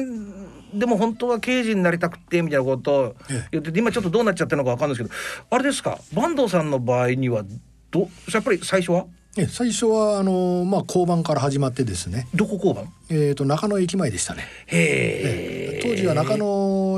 [0.78, 5.98] でも本当は刑事になりたくてみたいなことをええ言ってて今ちょっとどうなっちゃってるのかわかんないですけどあれですか？
[6.14, 7.44] 坂東さんの場合には
[7.90, 9.06] どやっぱり最初は？
[9.38, 12.26] え最初はあのまあ交番から始まってですね。
[12.34, 12.90] どこ交番？
[13.10, 14.44] えっ、と中野駅前でしたね。
[14.66, 15.80] へえ。
[15.82, 16.46] 当時は中野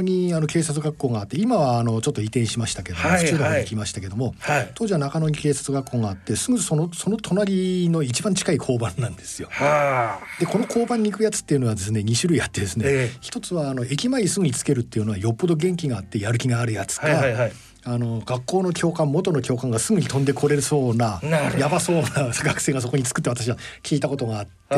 [0.03, 4.71] にあの警察学校があって今はあのちょっと移転しましたけども、はい府中の方に行きましたけども、はい。
[4.75, 9.49] 当時は中野に警察学校があってすぐそのその隣の一番近い交番なんですよ。
[9.51, 17.01] はでこの交番に行くやつっていうのはですね2種類あってですね、ええ一つはあの駅前にすぐにつけるっていうのはよっぽど元気があってやる気があるやつあ。
[17.03, 17.53] か、はいはいはい。
[17.85, 21.21] あの学校の教官元の教官がすぐに飛んでこれそうな
[21.57, 24.51] やばそうな 学生がそこに作って私は聞いたことがあって。
[24.71, 24.75] え。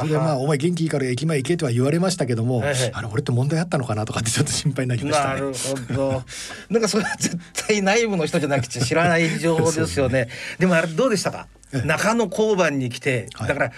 [0.00, 5.34] それでまあ「お前元気いいから駅前行け」とは言われましたけども、はいはいあれ俺って問題あったのかなとかってちょっと心配になりましたね。
[5.34, 5.52] なる
[5.88, 6.22] ほど。
[6.70, 10.28] なんかそれは絶対内部の人じゃなくて知らない情報ですよね。
[10.58, 11.46] でもあれどうでしたか？
[11.72, 11.86] ええ。
[11.86, 13.72] 中野交番に来て、はいだから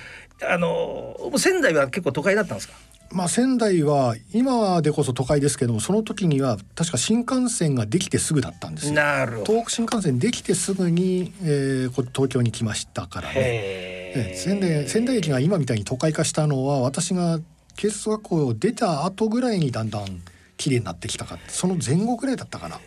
[0.53, 2.75] あの仙台は結構都会だったんですか？
[3.11, 8.95] まあ仙台は今でこそ都会ですけどもその時には確か新幹線ができてすぐだったんですよ。
[8.95, 9.45] なるほど。
[9.45, 14.35] 東北新幹線できてすぐに、えーこ東京に来ましたからね。
[14.37, 17.41] 仙台仙台駅が今みたいに都会化したのは私が
[17.77, 20.23] 警察学校を出た後ぐらいにだんだん
[20.57, 22.77] 綺麗になってきたかその前後ぐらいだったかな。
[22.77, 22.81] っ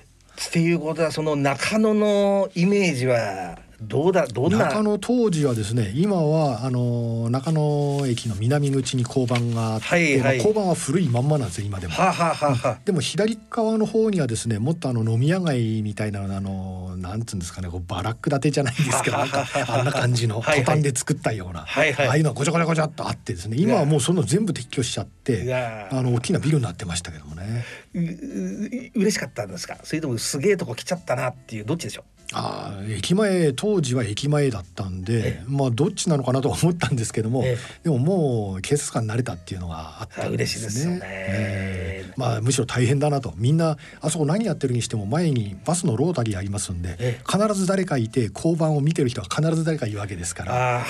[0.51, 4.59] ていうことはその中野のイメージはどうだどんな？
[4.59, 10.21] 中野当時はですね今はあの中野駅の南口に交番があって、はいはい。
[10.21, 11.93] まあ交番は古いまんまなんですよ今でも。
[11.93, 12.79] はあはあは。
[12.85, 22.07] でも左側の方にはですねもっとあの飲み屋街みたいなあのなんつうんですかねこうバラック建てじゃないですけどなんかあんな感じのトタンで作ったような、はいはい。
[22.07, 25.53] ああいうのがごちゃごちゃごちゃっとあってですね今はもうその全部撤去しちゃっいて
[25.91, 27.65] あの大きなビルになってましたけどもね。
[27.93, 29.77] うう嬉しかったんですか？
[29.83, 40.99] それともすげえとこ来ちゃったなっていうどっちでしょああ駅前当時は駅前だったんでまあどっちなのかなとは思ったんですけども、えでももう警察官になれたっていうのがあったんあ嬉しいですよね。
[41.03, 42.13] ええ。
[42.17, 43.33] まあむしろ大変だなと。
[43.37, 50.83] みんなあそこ何やってるにしても前にバスのロータリーありますんでえ必ず誰かいて交番をえ見てる人は必ず誰かいるわけですから、まあ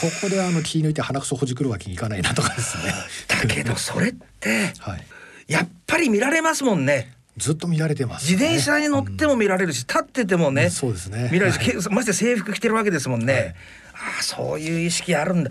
[0.00, 2.92] ここであの気抜いて鼻くそほじくるわけにいかないなとかですね。
[3.28, 5.04] だけどそれって はい、
[5.46, 11.30] やっぱり見られますもんねずっと見られてます、自転車に乗っても見られるし立っててもね、うんそうですね。
[11.32, 11.82] 見られるし、はい。
[11.82, 13.44] けまして制服着てるわけですもんね、はい。
[13.46, 13.54] あ
[14.20, 15.50] あそういう意識あるんだ。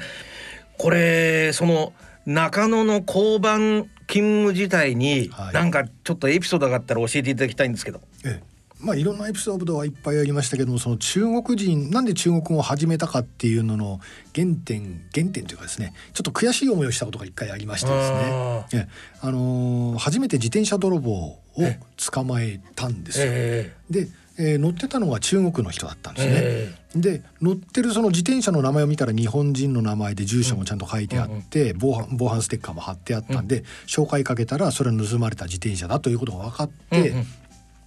[0.77, 1.93] これその
[2.25, 5.53] 中野の交番勤務自体に、はい。
[5.53, 8.01] なんかちょっ点エピソードがあったら教えていただきたいんですけど。
[8.23, 8.49] ええ。
[8.81, 13.99] まあいろんなエピソードはいっぱいありましたけどもその中国人なんで中国語を始めたかっていうのの
[14.33, 18.17] 原点原点というかですねちょっと悔しい思いをしたことが一回ありましてですね。
[18.31, 18.87] あええ。
[19.21, 21.73] あのー初めて自転車泥棒を
[22.11, 23.25] 捕まえたんですよ。
[23.27, 26.33] えで、えー乗ってたのが中国の人だったんですね。
[26.35, 37.13] えで乗ってるその自転車の名前を見たら日本人の名前で住所もちゃんと書いてあって、防犯防犯ステッカーも貼ってあったんで、紹介かけたらそれは盗まれた自転車だということが分かって、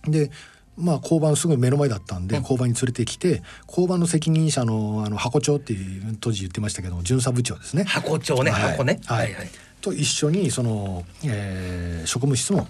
[0.06, 0.30] で
[0.76, 7.84] まあ交番すぐ目の前だったんで、交番に連れてきて交番の責任者のあの箱長っていう当時言ってましたけども巡査部長ですね。
[7.84, 8.62] 箱長ね、はい。
[8.72, 9.34] 箱ね、はい。
[9.80, 12.66] と一緒にその、えー職務質問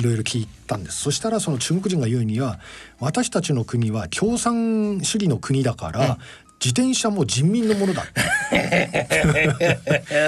[0.00, 1.00] いろいろ聞いたんです。
[1.00, 2.58] そしたらその中国人が言うには
[3.00, 6.18] 私たちの国は共産主義の国だから、
[6.64, 8.04] 自転車も人民のものだ。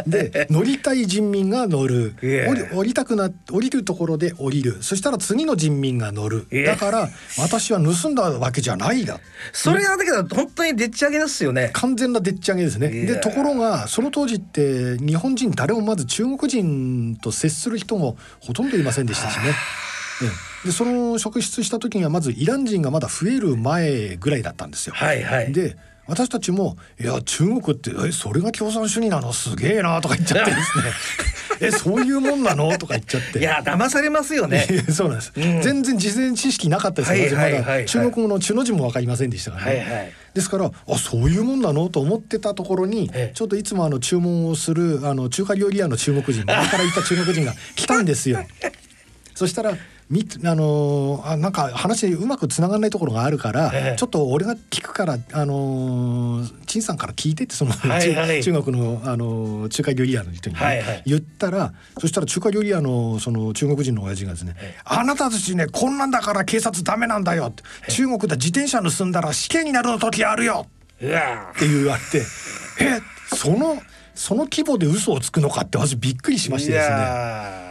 [0.07, 2.14] で乗りたい人民が乗る。
[2.20, 4.77] 降り降りたくな降りるところで降りる。
[4.83, 6.46] そしたら次の人民が乗る。
[6.66, 9.18] だから私は盗んだわけじゃないだ。
[9.55, 11.70] それはだけど本当にでっち上げですよね。
[11.72, 12.90] 完全なでっち上げですね。
[12.90, 19.55] でところがその当時って日本人誰もまず中国人と接する人もほとんどいませんでしたしね。
[20.22, 20.27] え
[20.64, 20.66] え。
[20.66, 24.94] でその職質した時にはまずイラン人がまだ増える前ぐらいだったんですよ。
[24.94, 25.53] はいはい。
[25.53, 25.77] で
[26.09, 29.33] 私たちも「いや中国ってえそれが共産主義なの？
[29.33, 30.85] すげえな」とか言っちゃってですね
[31.61, 33.38] 「えそういうもんなの?」とか言っちゃって。
[33.40, 34.66] いや騙されますよね。
[34.90, 35.62] そうなんです、うん。
[35.62, 37.62] 全然事前知識なかったですはいはいはいはい。
[37.62, 40.12] まだ中国語の中の字も分かりませんでしたからね、はいはい。
[40.35, 41.88] ですからあそういうもんなの？
[41.88, 43.35] と思ってたところに、ええ。
[43.35, 48.45] ちょっといつもあの注文をするあの中華料理屋の中国人前から行った中国人が来たんですよ。
[49.35, 49.77] そしたら
[50.09, 53.99] みあのーあなんか話うまくつながらないところがあるから、ええ。
[53.99, 58.42] ちょっと俺が聞くからあのー陳さんから聞いてってその、はいはい。
[58.42, 61.03] 中中国の、あのー中華料理屋の人にね、はいはい。
[61.07, 70.66] 言ったらそしたら中華料理屋のその中国人の親父がですね「あなたたちねこんなんだから警察ダメなんだよ」って「中国で自転車盗んだら死刑になるの時あるよ」
[71.03, 71.09] っ
[71.59, 72.25] て言われて
[72.81, 73.01] 「え
[73.35, 73.83] その
[74.14, 77.65] その規模で嘘をつくのか」って私びっくりしましてですね。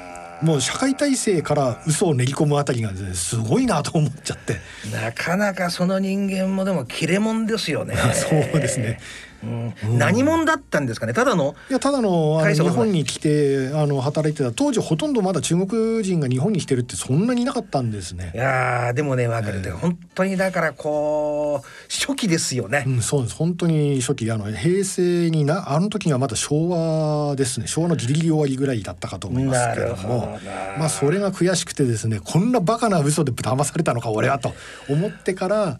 [0.45, 4.59] ねもう社会体制から嘘を練り込むあたりがですねすごいなと思っちゃって。
[4.93, 7.95] なかなかその人間もでも切れ者ですよね。
[8.13, 8.99] そうですね
[9.43, 11.13] うん、何者だったんですかね？
[11.13, 18.31] ただのいやただのあの日本に来てあの働いてた当時ほとんどまだ中国人が日本に来てるってそんなにいなかったんですね。
[18.33, 18.37] い。
[18.37, 19.71] やーでもねわかる、ええ。
[19.71, 22.83] 本当にだからこう初期ですよね。
[22.87, 23.35] う、ん、そうです。
[23.35, 24.31] 本当に初期。
[24.31, 27.67] あの平成になあの時はまだ昭和ですね。
[27.67, 30.39] 昭和のギリギリ終わりぐらいだったかと思いますけれども
[30.77, 34.53] まあそれが悔しくてですねこんなバカな嘘で騙されたのか俺はと
[34.89, 35.79] 思ってから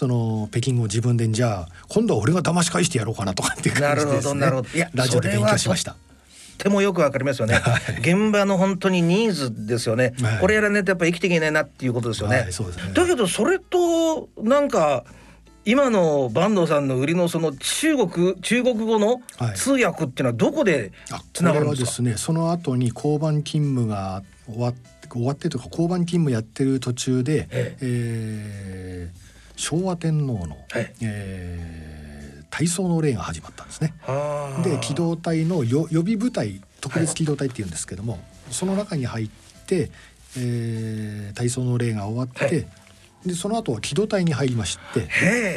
[0.00, 4.40] その北京を自分でじゃあ今度は俺が騙し返してやろうかなとかっていう感じでですね。
[4.40, 4.68] なるほどなるほど。
[4.70, 5.90] いやラジオで勉強しました。
[5.90, 6.00] とっ
[6.56, 7.60] てもよくわかりますよね、
[7.98, 10.38] 現場の本当にニーズですよね、はい。
[10.40, 12.94] これやらないとやっぱ生きていけないなっていうことですよね,、はいそうですね。
[12.94, 15.04] だけどそれとなんか
[15.66, 19.54] 今の坂東さんの売りのその中国中国語のはい。
[19.54, 27.76] 通訳っていうのはどこであつながるんですか、すねその後に交番勤務が終わって終わってというか交番勤務やってる途中で、え。
[27.82, 29.29] えー
[29.60, 32.10] 昭和天皇の、はいえー
[32.52, 33.94] 体操の礼が始まったんですね。
[34.02, 38.18] はあで機動隊のよ予備部隊特別機動隊っていうんですけども、
[38.50, 39.28] その中に入っ
[39.66, 39.90] て、
[40.36, 42.66] えー体操の礼が終わって、はい
[43.24, 45.06] でその後は機動隊に入りまして。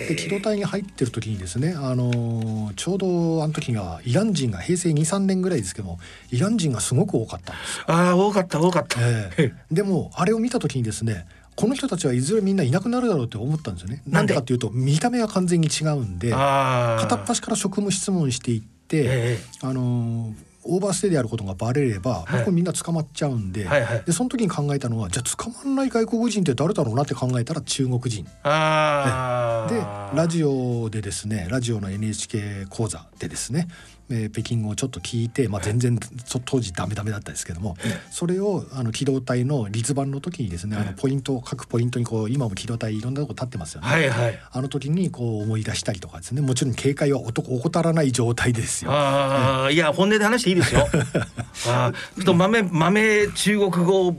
[0.10, 7.84] で機動隊に入ってる時にですね、あのーちょうどあの時がイラン人が平成23年ぐらいですけどもイラン人がすごく多かったんですよ。
[7.88, 14.02] ああ多かった多かった、ええでもあれを見た時にですねこの人たちはいずれみんないなくなるだろうって思ったんですよね。
[14.08, 19.40] なんんでかっていうと見た目が完全に違うんで片っ端から職務質問していって、ええ。
[19.62, 20.34] あのー
[20.66, 22.44] オーバーステイであることがバレれば、はい。
[22.44, 24.04] これみんな捕まっちゃうんで,、はいはい。
[24.06, 28.26] でその時に考えたのはじゃあ捕まんない外国人って誰だろうなって考えたら中国人。
[28.44, 33.68] あであラジオでですねラジオの NHK 講座でですね、
[34.10, 37.76] えー北京語をちょっと聞いて、まあ、全然そ当時ダメダメだったですけども、
[38.12, 43.88] それをあの機動隊の立番の時にですね、あのポイントを各ポイントにこう今も機動隊いろんなとこ立ってますよね。
[43.88, 48.92] はいはいあの時にこう思い出したりとかですねもちろん警戒は怠らない状態ですよ。
[48.92, 50.88] ああ、いや本音で話していいですよ。
[51.68, 54.16] ああ、ちょっと豆豆中国語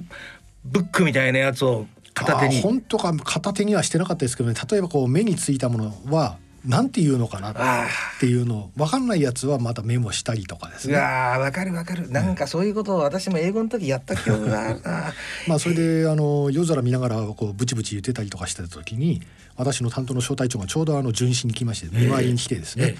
[0.64, 2.58] ブックみたいなやつを片手に。
[2.58, 10.98] あ本当か片手にはしてなかったですけどね例えばこう目についたものはなんていうのかなあっていうの分かんないやつはまたメモしたりとかですうね。
[10.98, 12.10] わかるわかる。
[12.10, 15.12] なんかそういうことを私も英語の時やった記憶があるな。
[15.46, 19.20] まあそれであの夜空見ながらこうブチブチ言ってたりとかしてた時に
[19.56, 22.96] 私の担当の小隊長がちょうどあの巡視に来まして見回りに来てですね、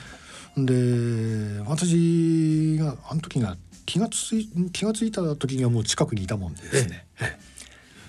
[0.57, 7.07] で私があの時が気がつい気がついた時にはもう近くにいたもんでですね、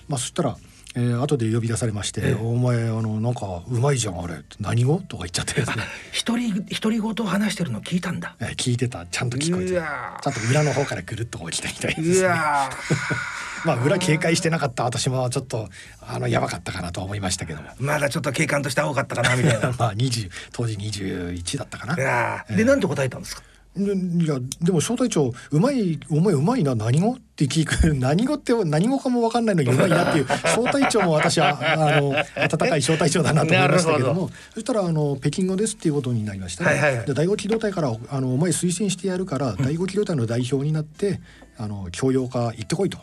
[0.08, 0.56] まあそしたら、
[0.96, 8.34] えー後で呼び出されまして「お前あのなんかうまいじゃんあれ何語?」とか言っちゃってですね、一人一人ごと話してるの聞いたんだ。
[8.40, 12.28] えー聞いてたちゃんと聞こえてうちわゃんと裏の方からぐるっと落ちてきたりでうすね。
[12.28, 12.70] わ
[13.64, 15.68] まあ裏警戒してなかった私もちょっと
[16.00, 17.68] あのやばかったかなと思いましたけども。
[17.68, 19.74] ーまだちょっと警官として青かったかなみたいな。
[19.78, 21.94] まあ20当時21だったかな。
[21.94, 23.42] うわーでなんて答えたんですか？
[23.76, 27.12] でいやでも小隊長うまいお前うまいな何語？
[27.12, 34.30] って聞く 何語って何語かも分かんないのにうまいなっていう小隊長も私はあの温かい小隊長だなと思いましたけども。
[34.54, 37.06] そしたらあの北京語ですっていうことになりました、はいはいはい。
[37.06, 41.20] で第五機動隊からあのお前推薦してやるから第五機動隊の代表になって
[41.58, 42.98] あの教養科行ってこいと。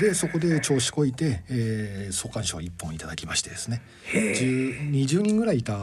[0.00, 3.82] でそこで調子こいて、えー、総監賞一本いただきましてですね。
[4.12, 5.76] 10 20人ぐらいいた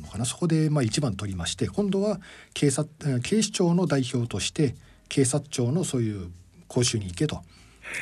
[0.00, 0.24] のかな。
[0.24, 2.20] そこでまあ一番取りまして今度は
[2.54, 4.74] 警察えー警視庁の代表として
[5.08, 6.30] 警察庁のそういう
[6.68, 7.42] 講習に行けと。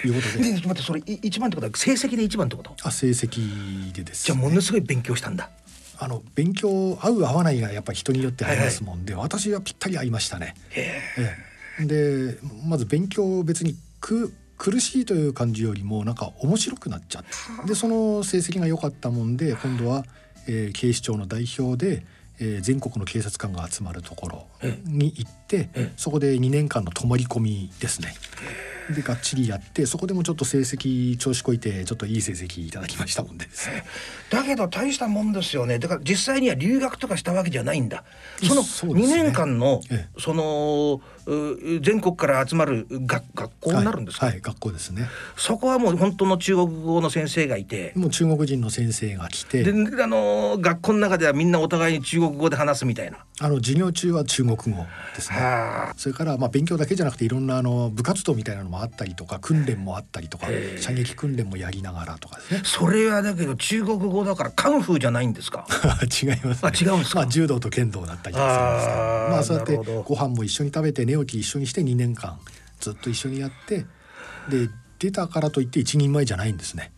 [0.05, 0.45] いうことで。
[0.45, 2.75] で待ってそれい一番ってことは成績で一番ってこと？
[2.83, 4.25] あ成績でです。
[4.25, 5.51] じゃあものすごい勉強したんだ。
[5.99, 10.55] あの勉強合う合わないがやっぱり人によってありますもんで、私はぴったり合いましたね。
[10.75, 11.01] え
[11.81, 11.85] え。
[11.87, 14.33] でまず勉強別にく
[14.65, 17.25] 苦しいという感じよりもなんか面白くなっちゃっ
[17.63, 20.05] てでその成績が良かったもんで今度は、
[20.49, 22.07] えー警視庁の代表で、
[22.41, 24.47] えー全国の警察官が集まるところ
[24.87, 28.15] に行ってそこで2年間の泊まり込みですね。
[28.91, 33.51] でがっちりやってそこでもちょっと成績調子こいてちょっといい成績いただきましたもんでね。
[34.31, 35.79] だけど大したもんですよね。
[35.79, 38.05] だから実際には留学とかしたわけじゃないんだ。
[38.43, 41.14] その2そうですね年間のえそのう
[41.81, 44.27] 全国から集まる学学校になるんですか？
[44.27, 45.09] はい、はい、学校ですね。
[45.37, 47.93] そこはもう本当の中国語の先生がいて。
[47.97, 49.71] もう中国人の先生が来てで
[50.03, 53.19] あの学校の中ではみんなお互いに中国語で話すみたいな。
[53.41, 54.65] あの授業中は中国語
[55.17, 55.37] ですね。
[55.39, 55.95] はあ。
[55.97, 60.47] それからまあ勉強だけじゃなくていろんなあの部活動みたいなのもあったりとか訓練もあったりとか
[60.79, 62.61] 射撃訓練もやりながらとかですね。
[62.65, 65.67] それはだけど中国語だからカンフーじゃないんですか？
[66.23, 66.71] 違います、ね。
[66.71, 67.21] あ違うんですか？
[67.21, 68.93] まあ柔道と剣道だったりするんですけ
[69.31, 72.39] まあそうやってご飯も一緒に食べて寝起き一緒にして2年間
[72.81, 73.87] ずっと一緒にやって
[74.49, 76.93] で出たからといって一人前じゃないんですね。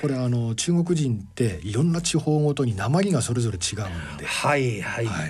[0.00, 4.26] これあの中国人っていろんな地方ごとに鉛がそれぞれ違うんで。
[4.26, 5.26] はいはい、は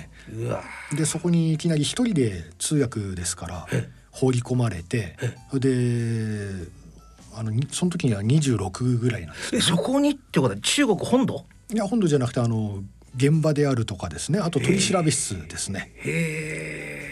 [0.93, 3.67] い、でそこにいきなり一人で通訳ですから
[4.11, 5.15] 放り込まれて
[5.53, 6.67] で
[7.33, 11.45] あのにその時には26ぐらいなんですえそこにってことは中国本土？
[11.73, 12.83] いや本土じゃなくてあの
[13.15, 14.39] 現場であるとかですね。
[14.39, 15.91] あと取り調べ室ですね。
[15.97, 17.08] へえ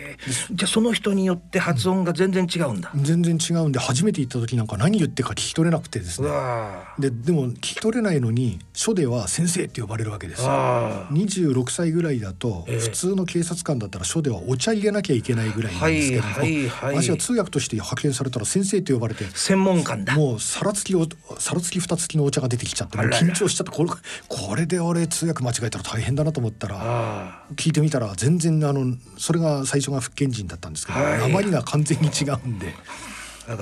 [0.52, 10.48] じゃあその人によって発音が全然違うんだ、全然違うんで初めて行った時なんか何言ってるか聞き取れなくてですうねわででも聞き取れないのに書では先生って呼ばれるわけですよ。
[10.50, 12.80] あ26歳ぐらいだとええ。
[12.80, 17.04] 普通の警察官だったら書ではお茶入れなきゃいけないぐらいなんですけども、はいはいはい。
[17.04, 20.16] 私は通訳として派遣されたら先生って呼ばれて専門官だ。
[20.16, 21.08] もう皿付きお
[21.38, 23.90] 皿付き蓋付きのお茶が出てきちゃって緊張しちゃってこれ
[24.28, 31.20] これで俺通訳間違えたら大変だなと思ったらあ聞いてみたら全然あのそれが最初が福建人だったんですけどはい。
[31.20, 32.74] 訛りが完全に違うんで。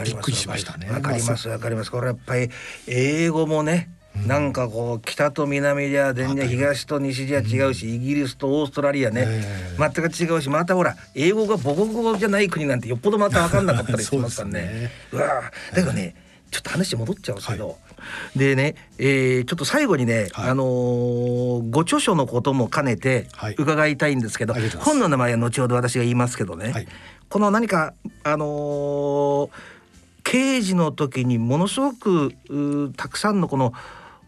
[0.04, 0.89] びっくりしましたね。
[0.89, 1.48] わかります。
[1.48, 2.50] わかりますこれやっぱり
[2.88, 3.89] 英語もね、
[4.28, 9.78] なんかこう北と南じゃ全然東と西じゃ違うし、イギリスとオーストラリアね、ええ。
[9.78, 14.91] 全く違うしまたほら英語が母国語じゃない国なんてよっぽどまた分かんなかったりしますからね。
[15.12, 15.26] うわ
[15.72, 16.16] あだからね
[16.50, 17.78] ちょっと話戻っちゃうんですけど、
[18.36, 20.50] でね、えーちょっと最後にね、はい。
[20.50, 23.56] あのーご著書のことも兼ねてはい。
[23.58, 26.88] 伺いたいんですけど、ありがとうござい本の名前は後ほど私が言いますけどね、はい。
[27.30, 27.93] この何か
[28.24, 29.50] あのー
[30.24, 32.34] 刑事の時にものすごく
[32.98, 33.74] たくさんのこの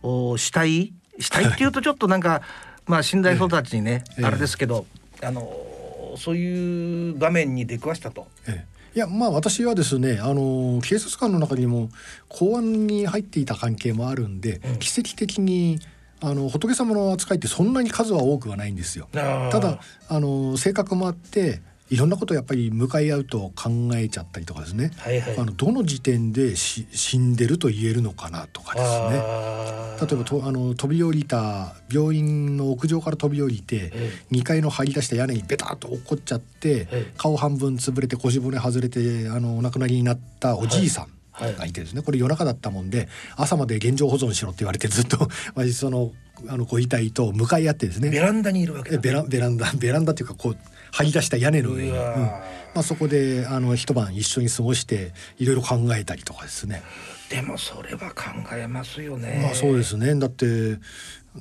[0.03, 2.43] お死体死体っていうとちょっとなんか、
[2.85, 4.25] まあ寝台人たちにね、ええ。
[4.25, 4.85] あれですけど、
[5.23, 8.27] あのーそういう場面に出くわしたと。
[8.47, 11.89] ええいやまあ私はですねあの警察官の中にも
[12.29, 15.77] 公安に入っていた関係もあるんで、うん奇跡的に
[16.19, 19.07] あの仏様の扱いってそんなに数は多くはないんですよ。
[19.11, 19.79] たただ
[20.09, 25.37] あの性格もあっていろんなことをやっぱり向かい合うと考えちゃったりとかですね、はいはい。
[25.37, 29.57] あのどの時点でし死んでると言えるのかなとかですね。
[29.99, 37.13] 例えばとあの飛び降りた病院の屋上から飛び降りて、え2階の張り出した屋根にベタッと落っこっちゃって、ええ。
[37.17, 41.55] 顔半分潰れて腰骨外れてあのお亡くなりになったおじいさんはい。
[41.55, 46.11] がいてですね、これ夜中だったもんで朝まで現状保存しろって言われてずっと 私その
[46.47, 48.09] あのご遺体と向かい合ってですね。
[48.09, 48.97] ベランダにいるわけだ。
[48.97, 50.57] えベラベランダベランダっていうかこう
[50.91, 52.41] 張り出した屋根の上に、うんま
[52.75, 56.83] あ、そこであの一晩一緒に過ごしていろいろ考えたりとかですね。
[57.29, 58.23] でもそれは考
[58.55, 59.41] えますよね。
[59.43, 60.77] まあそうですねだって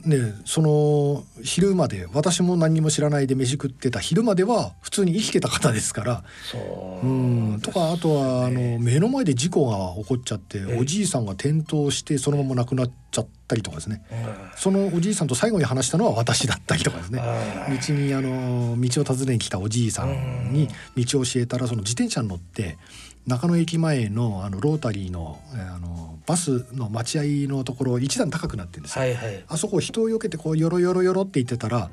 [0.04, 6.24] ねその昼まで私も何にも知らないで飯食ってた昼までは普通に生きてた方ですから。
[6.50, 7.06] そう。
[7.06, 10.78] うん、とかあとはあの目の前で事故が起こっちゃってええ。
[10.78, 14.02] おじいさんが転倒してそのまま亡くなっちゃったりとかですね。
[14.10, 14.16] うん
[14.56, 17.20] そのおじいさんと最後に話したのは私だったりとかですね。
[17.68, 22.78] 道にあの道を訪ねに来たおじいさんに道を教えたらその自転車に乗って
[23.26, 29.04] 中野駅前のあのロータリーのえーあのバスの待合のところ一段高くなってるんですよ。
[29.04, 29.44] はいはい。
[29.46, 31.88] あそこを人を避けてこうよろよろよろって言ってたら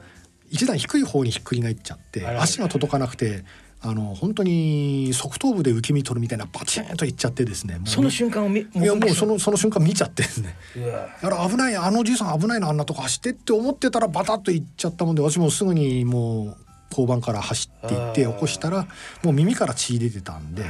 [0.49, 3.43] 一段低い方にひっくり返っちゃって足が届かなくて
[3.79, 7.79] あの本当に側頭部で受け身取るみたいなバチーンといっちゃってですね。
[7.85, 10.55] その瞬間を見いやもうそののその瞬間見ちゃってですね。
[10.77, 11.09] うわ。
[11.21, 16.57] あら危ないあのおじいさん危ないなあんなとこ走ってって思ってたらバタッと行っちゃったもんで私もすぐにもう
[16.89, 18.87] 交番から走って行って起こしたら
[19.21, 20.63] もう耳から血出てたんで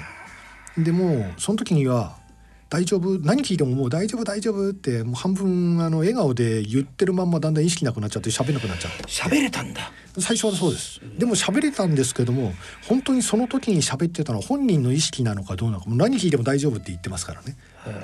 [0.78, 2.17] でもうその時には
[2.69, 9.03] 「大丈夫何聞いてももう大丈夫大丈夫」ってもう半分あの笑顔で言ってるまんまだんだん意識なくなっちゃって喋んなくなっちゃって。
[9.03, 9.91] 喋れたんだ。
[10.17, 11.01] 最初はそうです。
[11.17, 12.53] でも喋れたんですけども
[12.88, 15.89] 本当にその時に喋ってたのは本人の意識なのかどうなのか。
[15.89, 17.55] もう何聞いても大丈夫って言ってますからね。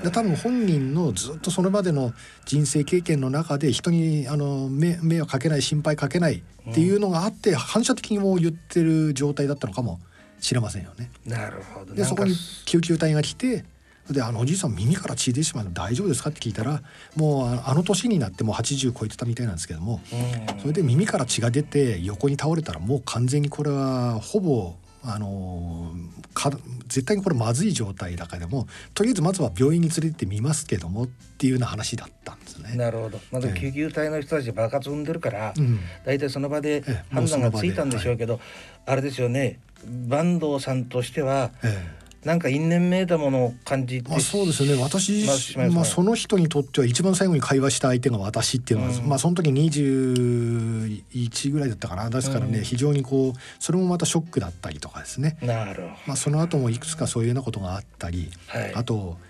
[0.04, 2.14] で多分本人のずっとそれまでの
[2.46, 10.00] 人生経験の中で人にあの迷迷惑かけない心配かけないっていうのがあって、反射的にもう言ってる状態だったのかも
[10.40, 11.10] しれませんよね。
[11.26, 11.94] なるほど。
[11.94, 12.36] でそこに
[12.66, 13.66] 救急隊が来て
[14.10, 16.32] であのおじいさん耳から血出てしまうの大丈夫ですか？
[16.32, 16.82] って聞いたら
[17.16, 25.94] もうああの年になってもう80超えてたみたいなんですけどもうんそれで耳から血が出て横に倒れたらもう完全にこれはほぼあの
[26.34, 26.52] か
[26.88, 32.76] 絶対にこれまずい状態だからもとりあえずまずは病院に連れてってみますけどもっていうような話だったんですね。
[32.76, 33.18] なるほど。
[33.32, 38.42] まずええ救急隊の人たち爆発産んでるから、うん大体その場でええその場で断がついたんでしょうけど、
[38.86, 39.60] あれですよね。
[40.10, 42.00] 坂東さんとしてはええ。
[42.24, 44.82] なんか因縁めいたものを感じてまあ、そうですね。
[44.82, 49.08] 私、まあしまあ、その人にとっては一番最後に会話した相手が私っていうのは、うん。
[49.08, 52.10] まあその時21ぐらいだったかな。
[52.10, 52.64] ですからね、うん。
[52.64, 58.60] 非常にこうそれもまたショックだったりとかですね、なるほまあ、その後もいくつかそういうようなことがあったり、ど。
[58.60, 58.76] はい。
[58.76, 59.29] あとけ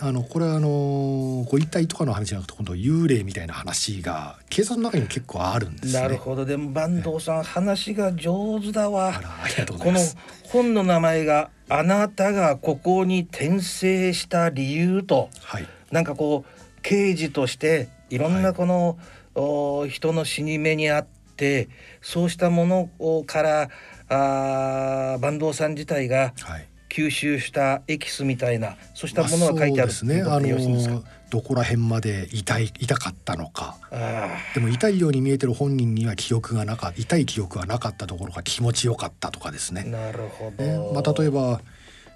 [0.00, 6.00] あのこれはあのご遺体とかの話じゃなくて今度幽霊みたいな話が警察の中にも結構あるんですね。
[6.00, 6.44] なるほど。
[6.44, 9.12] でも坂東さん話が上手だわ
[9.78, 10.00] この。
[10.44, 15.66] 本の名前があなたがここに転生した理由とはい。
[15.90, 18.98] なんかこう刑事としていろんなこの、
[19.34, 21.06] はい、人の死に目にあっ
[21.36, 21.68] て
[22.00, 23.68] そうしたものから
[24.08, 26.32] あ坂東さん自体が
[26.88, 30.22] 吸収したエキスみたいな、そうしたものが書いてある、まあ、ね。
[30.22, 33.76] あのどこら辺まで痛い痛かったのか。
[34.54, 39.84] でも痛いように見えてる本人には記憶がなか痛い記憶がなかったところが気持ちよかったとかですね。
[39.84, 41.60] なるほど、ね、まあ、例えば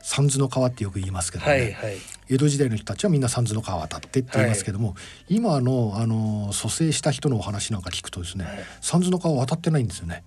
[0.03, 1.97] 三途の川ってよく言いますけどね、はいはい、
[2.29, 4.95] 江戸時代の人たちはみんな三途の川渡ってって言いますけども、は
[5.29, 10.25] い、今のあの蘇生した人のお話なんか聞くとですね、はい、三途の川渡ってないんですよね。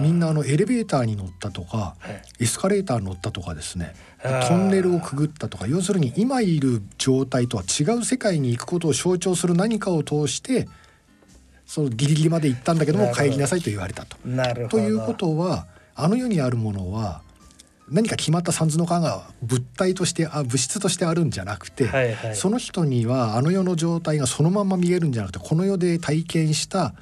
[0.00, 1.96] みんなあのエレベーターに乗ったとか、
[2.38, 3.94] エスカレーターに乗ったとかですね。
[4.48, 5.66] トンネルをくぐったとか。
[5.66, 10.68] 要するに今いる状態とは違う世界に行くことを象徴する何かを通して
[11.66, 14.16] そのギリギリまで行ったんだけども帰りなさいと言われたと。
[14.68, 17.22] ということはあの世にあるものは
[17.88, 26.94] 何か決まった三途の川が物体としてあ物質としてあるんじゃなくて、はいはい、その人にはあの世の状態がそのまま見えるんじゃなくてこの世で体験した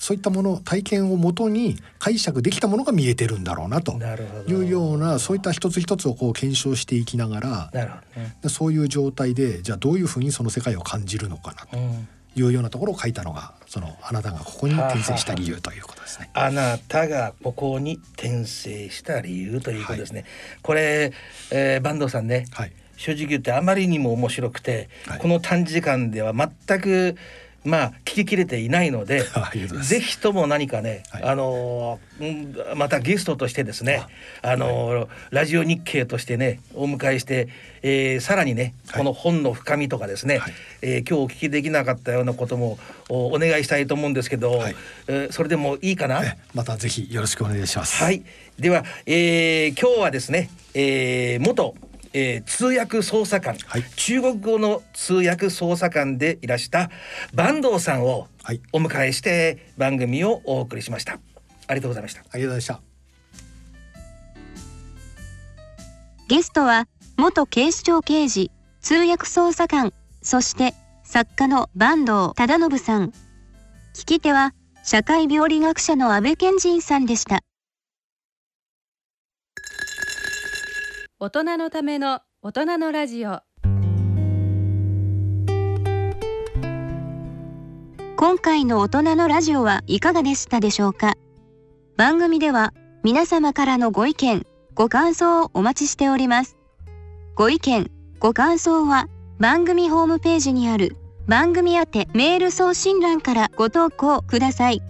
[0.00, 4.00] そういったもの体験をもとに解釈できたものが見えてるんだろうなと。
[4.48, 11.78] いうようなそういった一つ一つをこう検証していきながら、ね、そういう状態でじゃあどういうふうにその世界を感じるのかなと。
[12.36, 16.30] いうようなところを書いたのがそのあなたがここに転生した理由ということですね。
[16.32, 20.20] あなたがここに転生した理由ということですね。
[20.20, 20.28] はい、
[20.62, 21.12] これ、
[21.50, 27.16] えー、坂東さんね、はい、正直言ってあまりにも面白くて、はい、この短時間では全く
[27.64, 29.22] まあ聞ききれていないので
[29.82, 32.00] ぜひとも何かね、はい、あの
[32.74, 34.02] またゲストとしてですね
[34.42, 37.48] あの、はい、ラジオ日経としてねお迎えして、
[37.82, 40.52] えー、さらにね、はい、この本の深みとかですね、はい、
[40.82, 44.76] えー、今日お聞きできなかったようなこともお願いしたいと思うんですけど、はい、
[45.08, 46.22] えー、それでもいいかな？
[46.54, 48.02] またぜひよろしくお願いします。
[48.02, 48.22] はい。
[48.58, 51.74] では、えー、今日はですね、えー、元
[52.12, 56.90] えー、通訳捜査官、はい、中国語の通訳捜査官でいらした
[57.34, 58.28] 坂東さんを
[58.72, 61.14] お迎えして番組をお送りしました、
[61.66, 62.20] ありがとうございました。
[62.20, 62.80] ありがとうございました。
[66.28, 66.86] ゲストは
[67.16, 68.50] 元警視庁刑事
[68.80, 69.92] 通訳捜査官
[70.22, 73.12] そして作家の坂東忠信さん。
[73.94, 74.54] 聞き手は
[74.84, 77.40] 社会病理学者の安倍賢人さんでした
[81.22, 83.40] 大人のための大人のラジオ。
[88.16, 91.18] 今回の大人のラジオはいかがでしたでしょうか？
[91.98, 96.56] 番組では皆様からのご意見ご感想をお待ちしております。
[97.34, 99.06] ご意見ご感想は
[99.38, 100.96] 番組ホームページにある
[101.26, 104.80] 番組宛てメール送信欄からご投稿ください。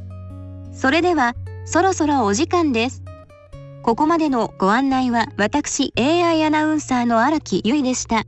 [0.73, 3.03] それではそろそろお時間です。
[3.83, 8.25] ここまでのご案内は私 AI アナウンサーの荒木由衣でした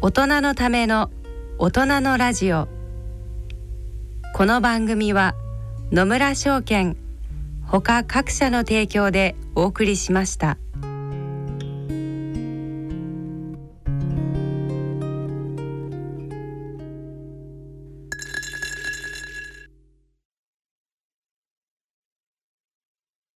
[0.00, 1.10] 大人のための
[1.58, 2.68] 大人のラジオ
[4.34, 5.34] この番組は
[5.92, 6.96] 野村証券
[7.66, 10.56] ほか各社の提供でお送りしました。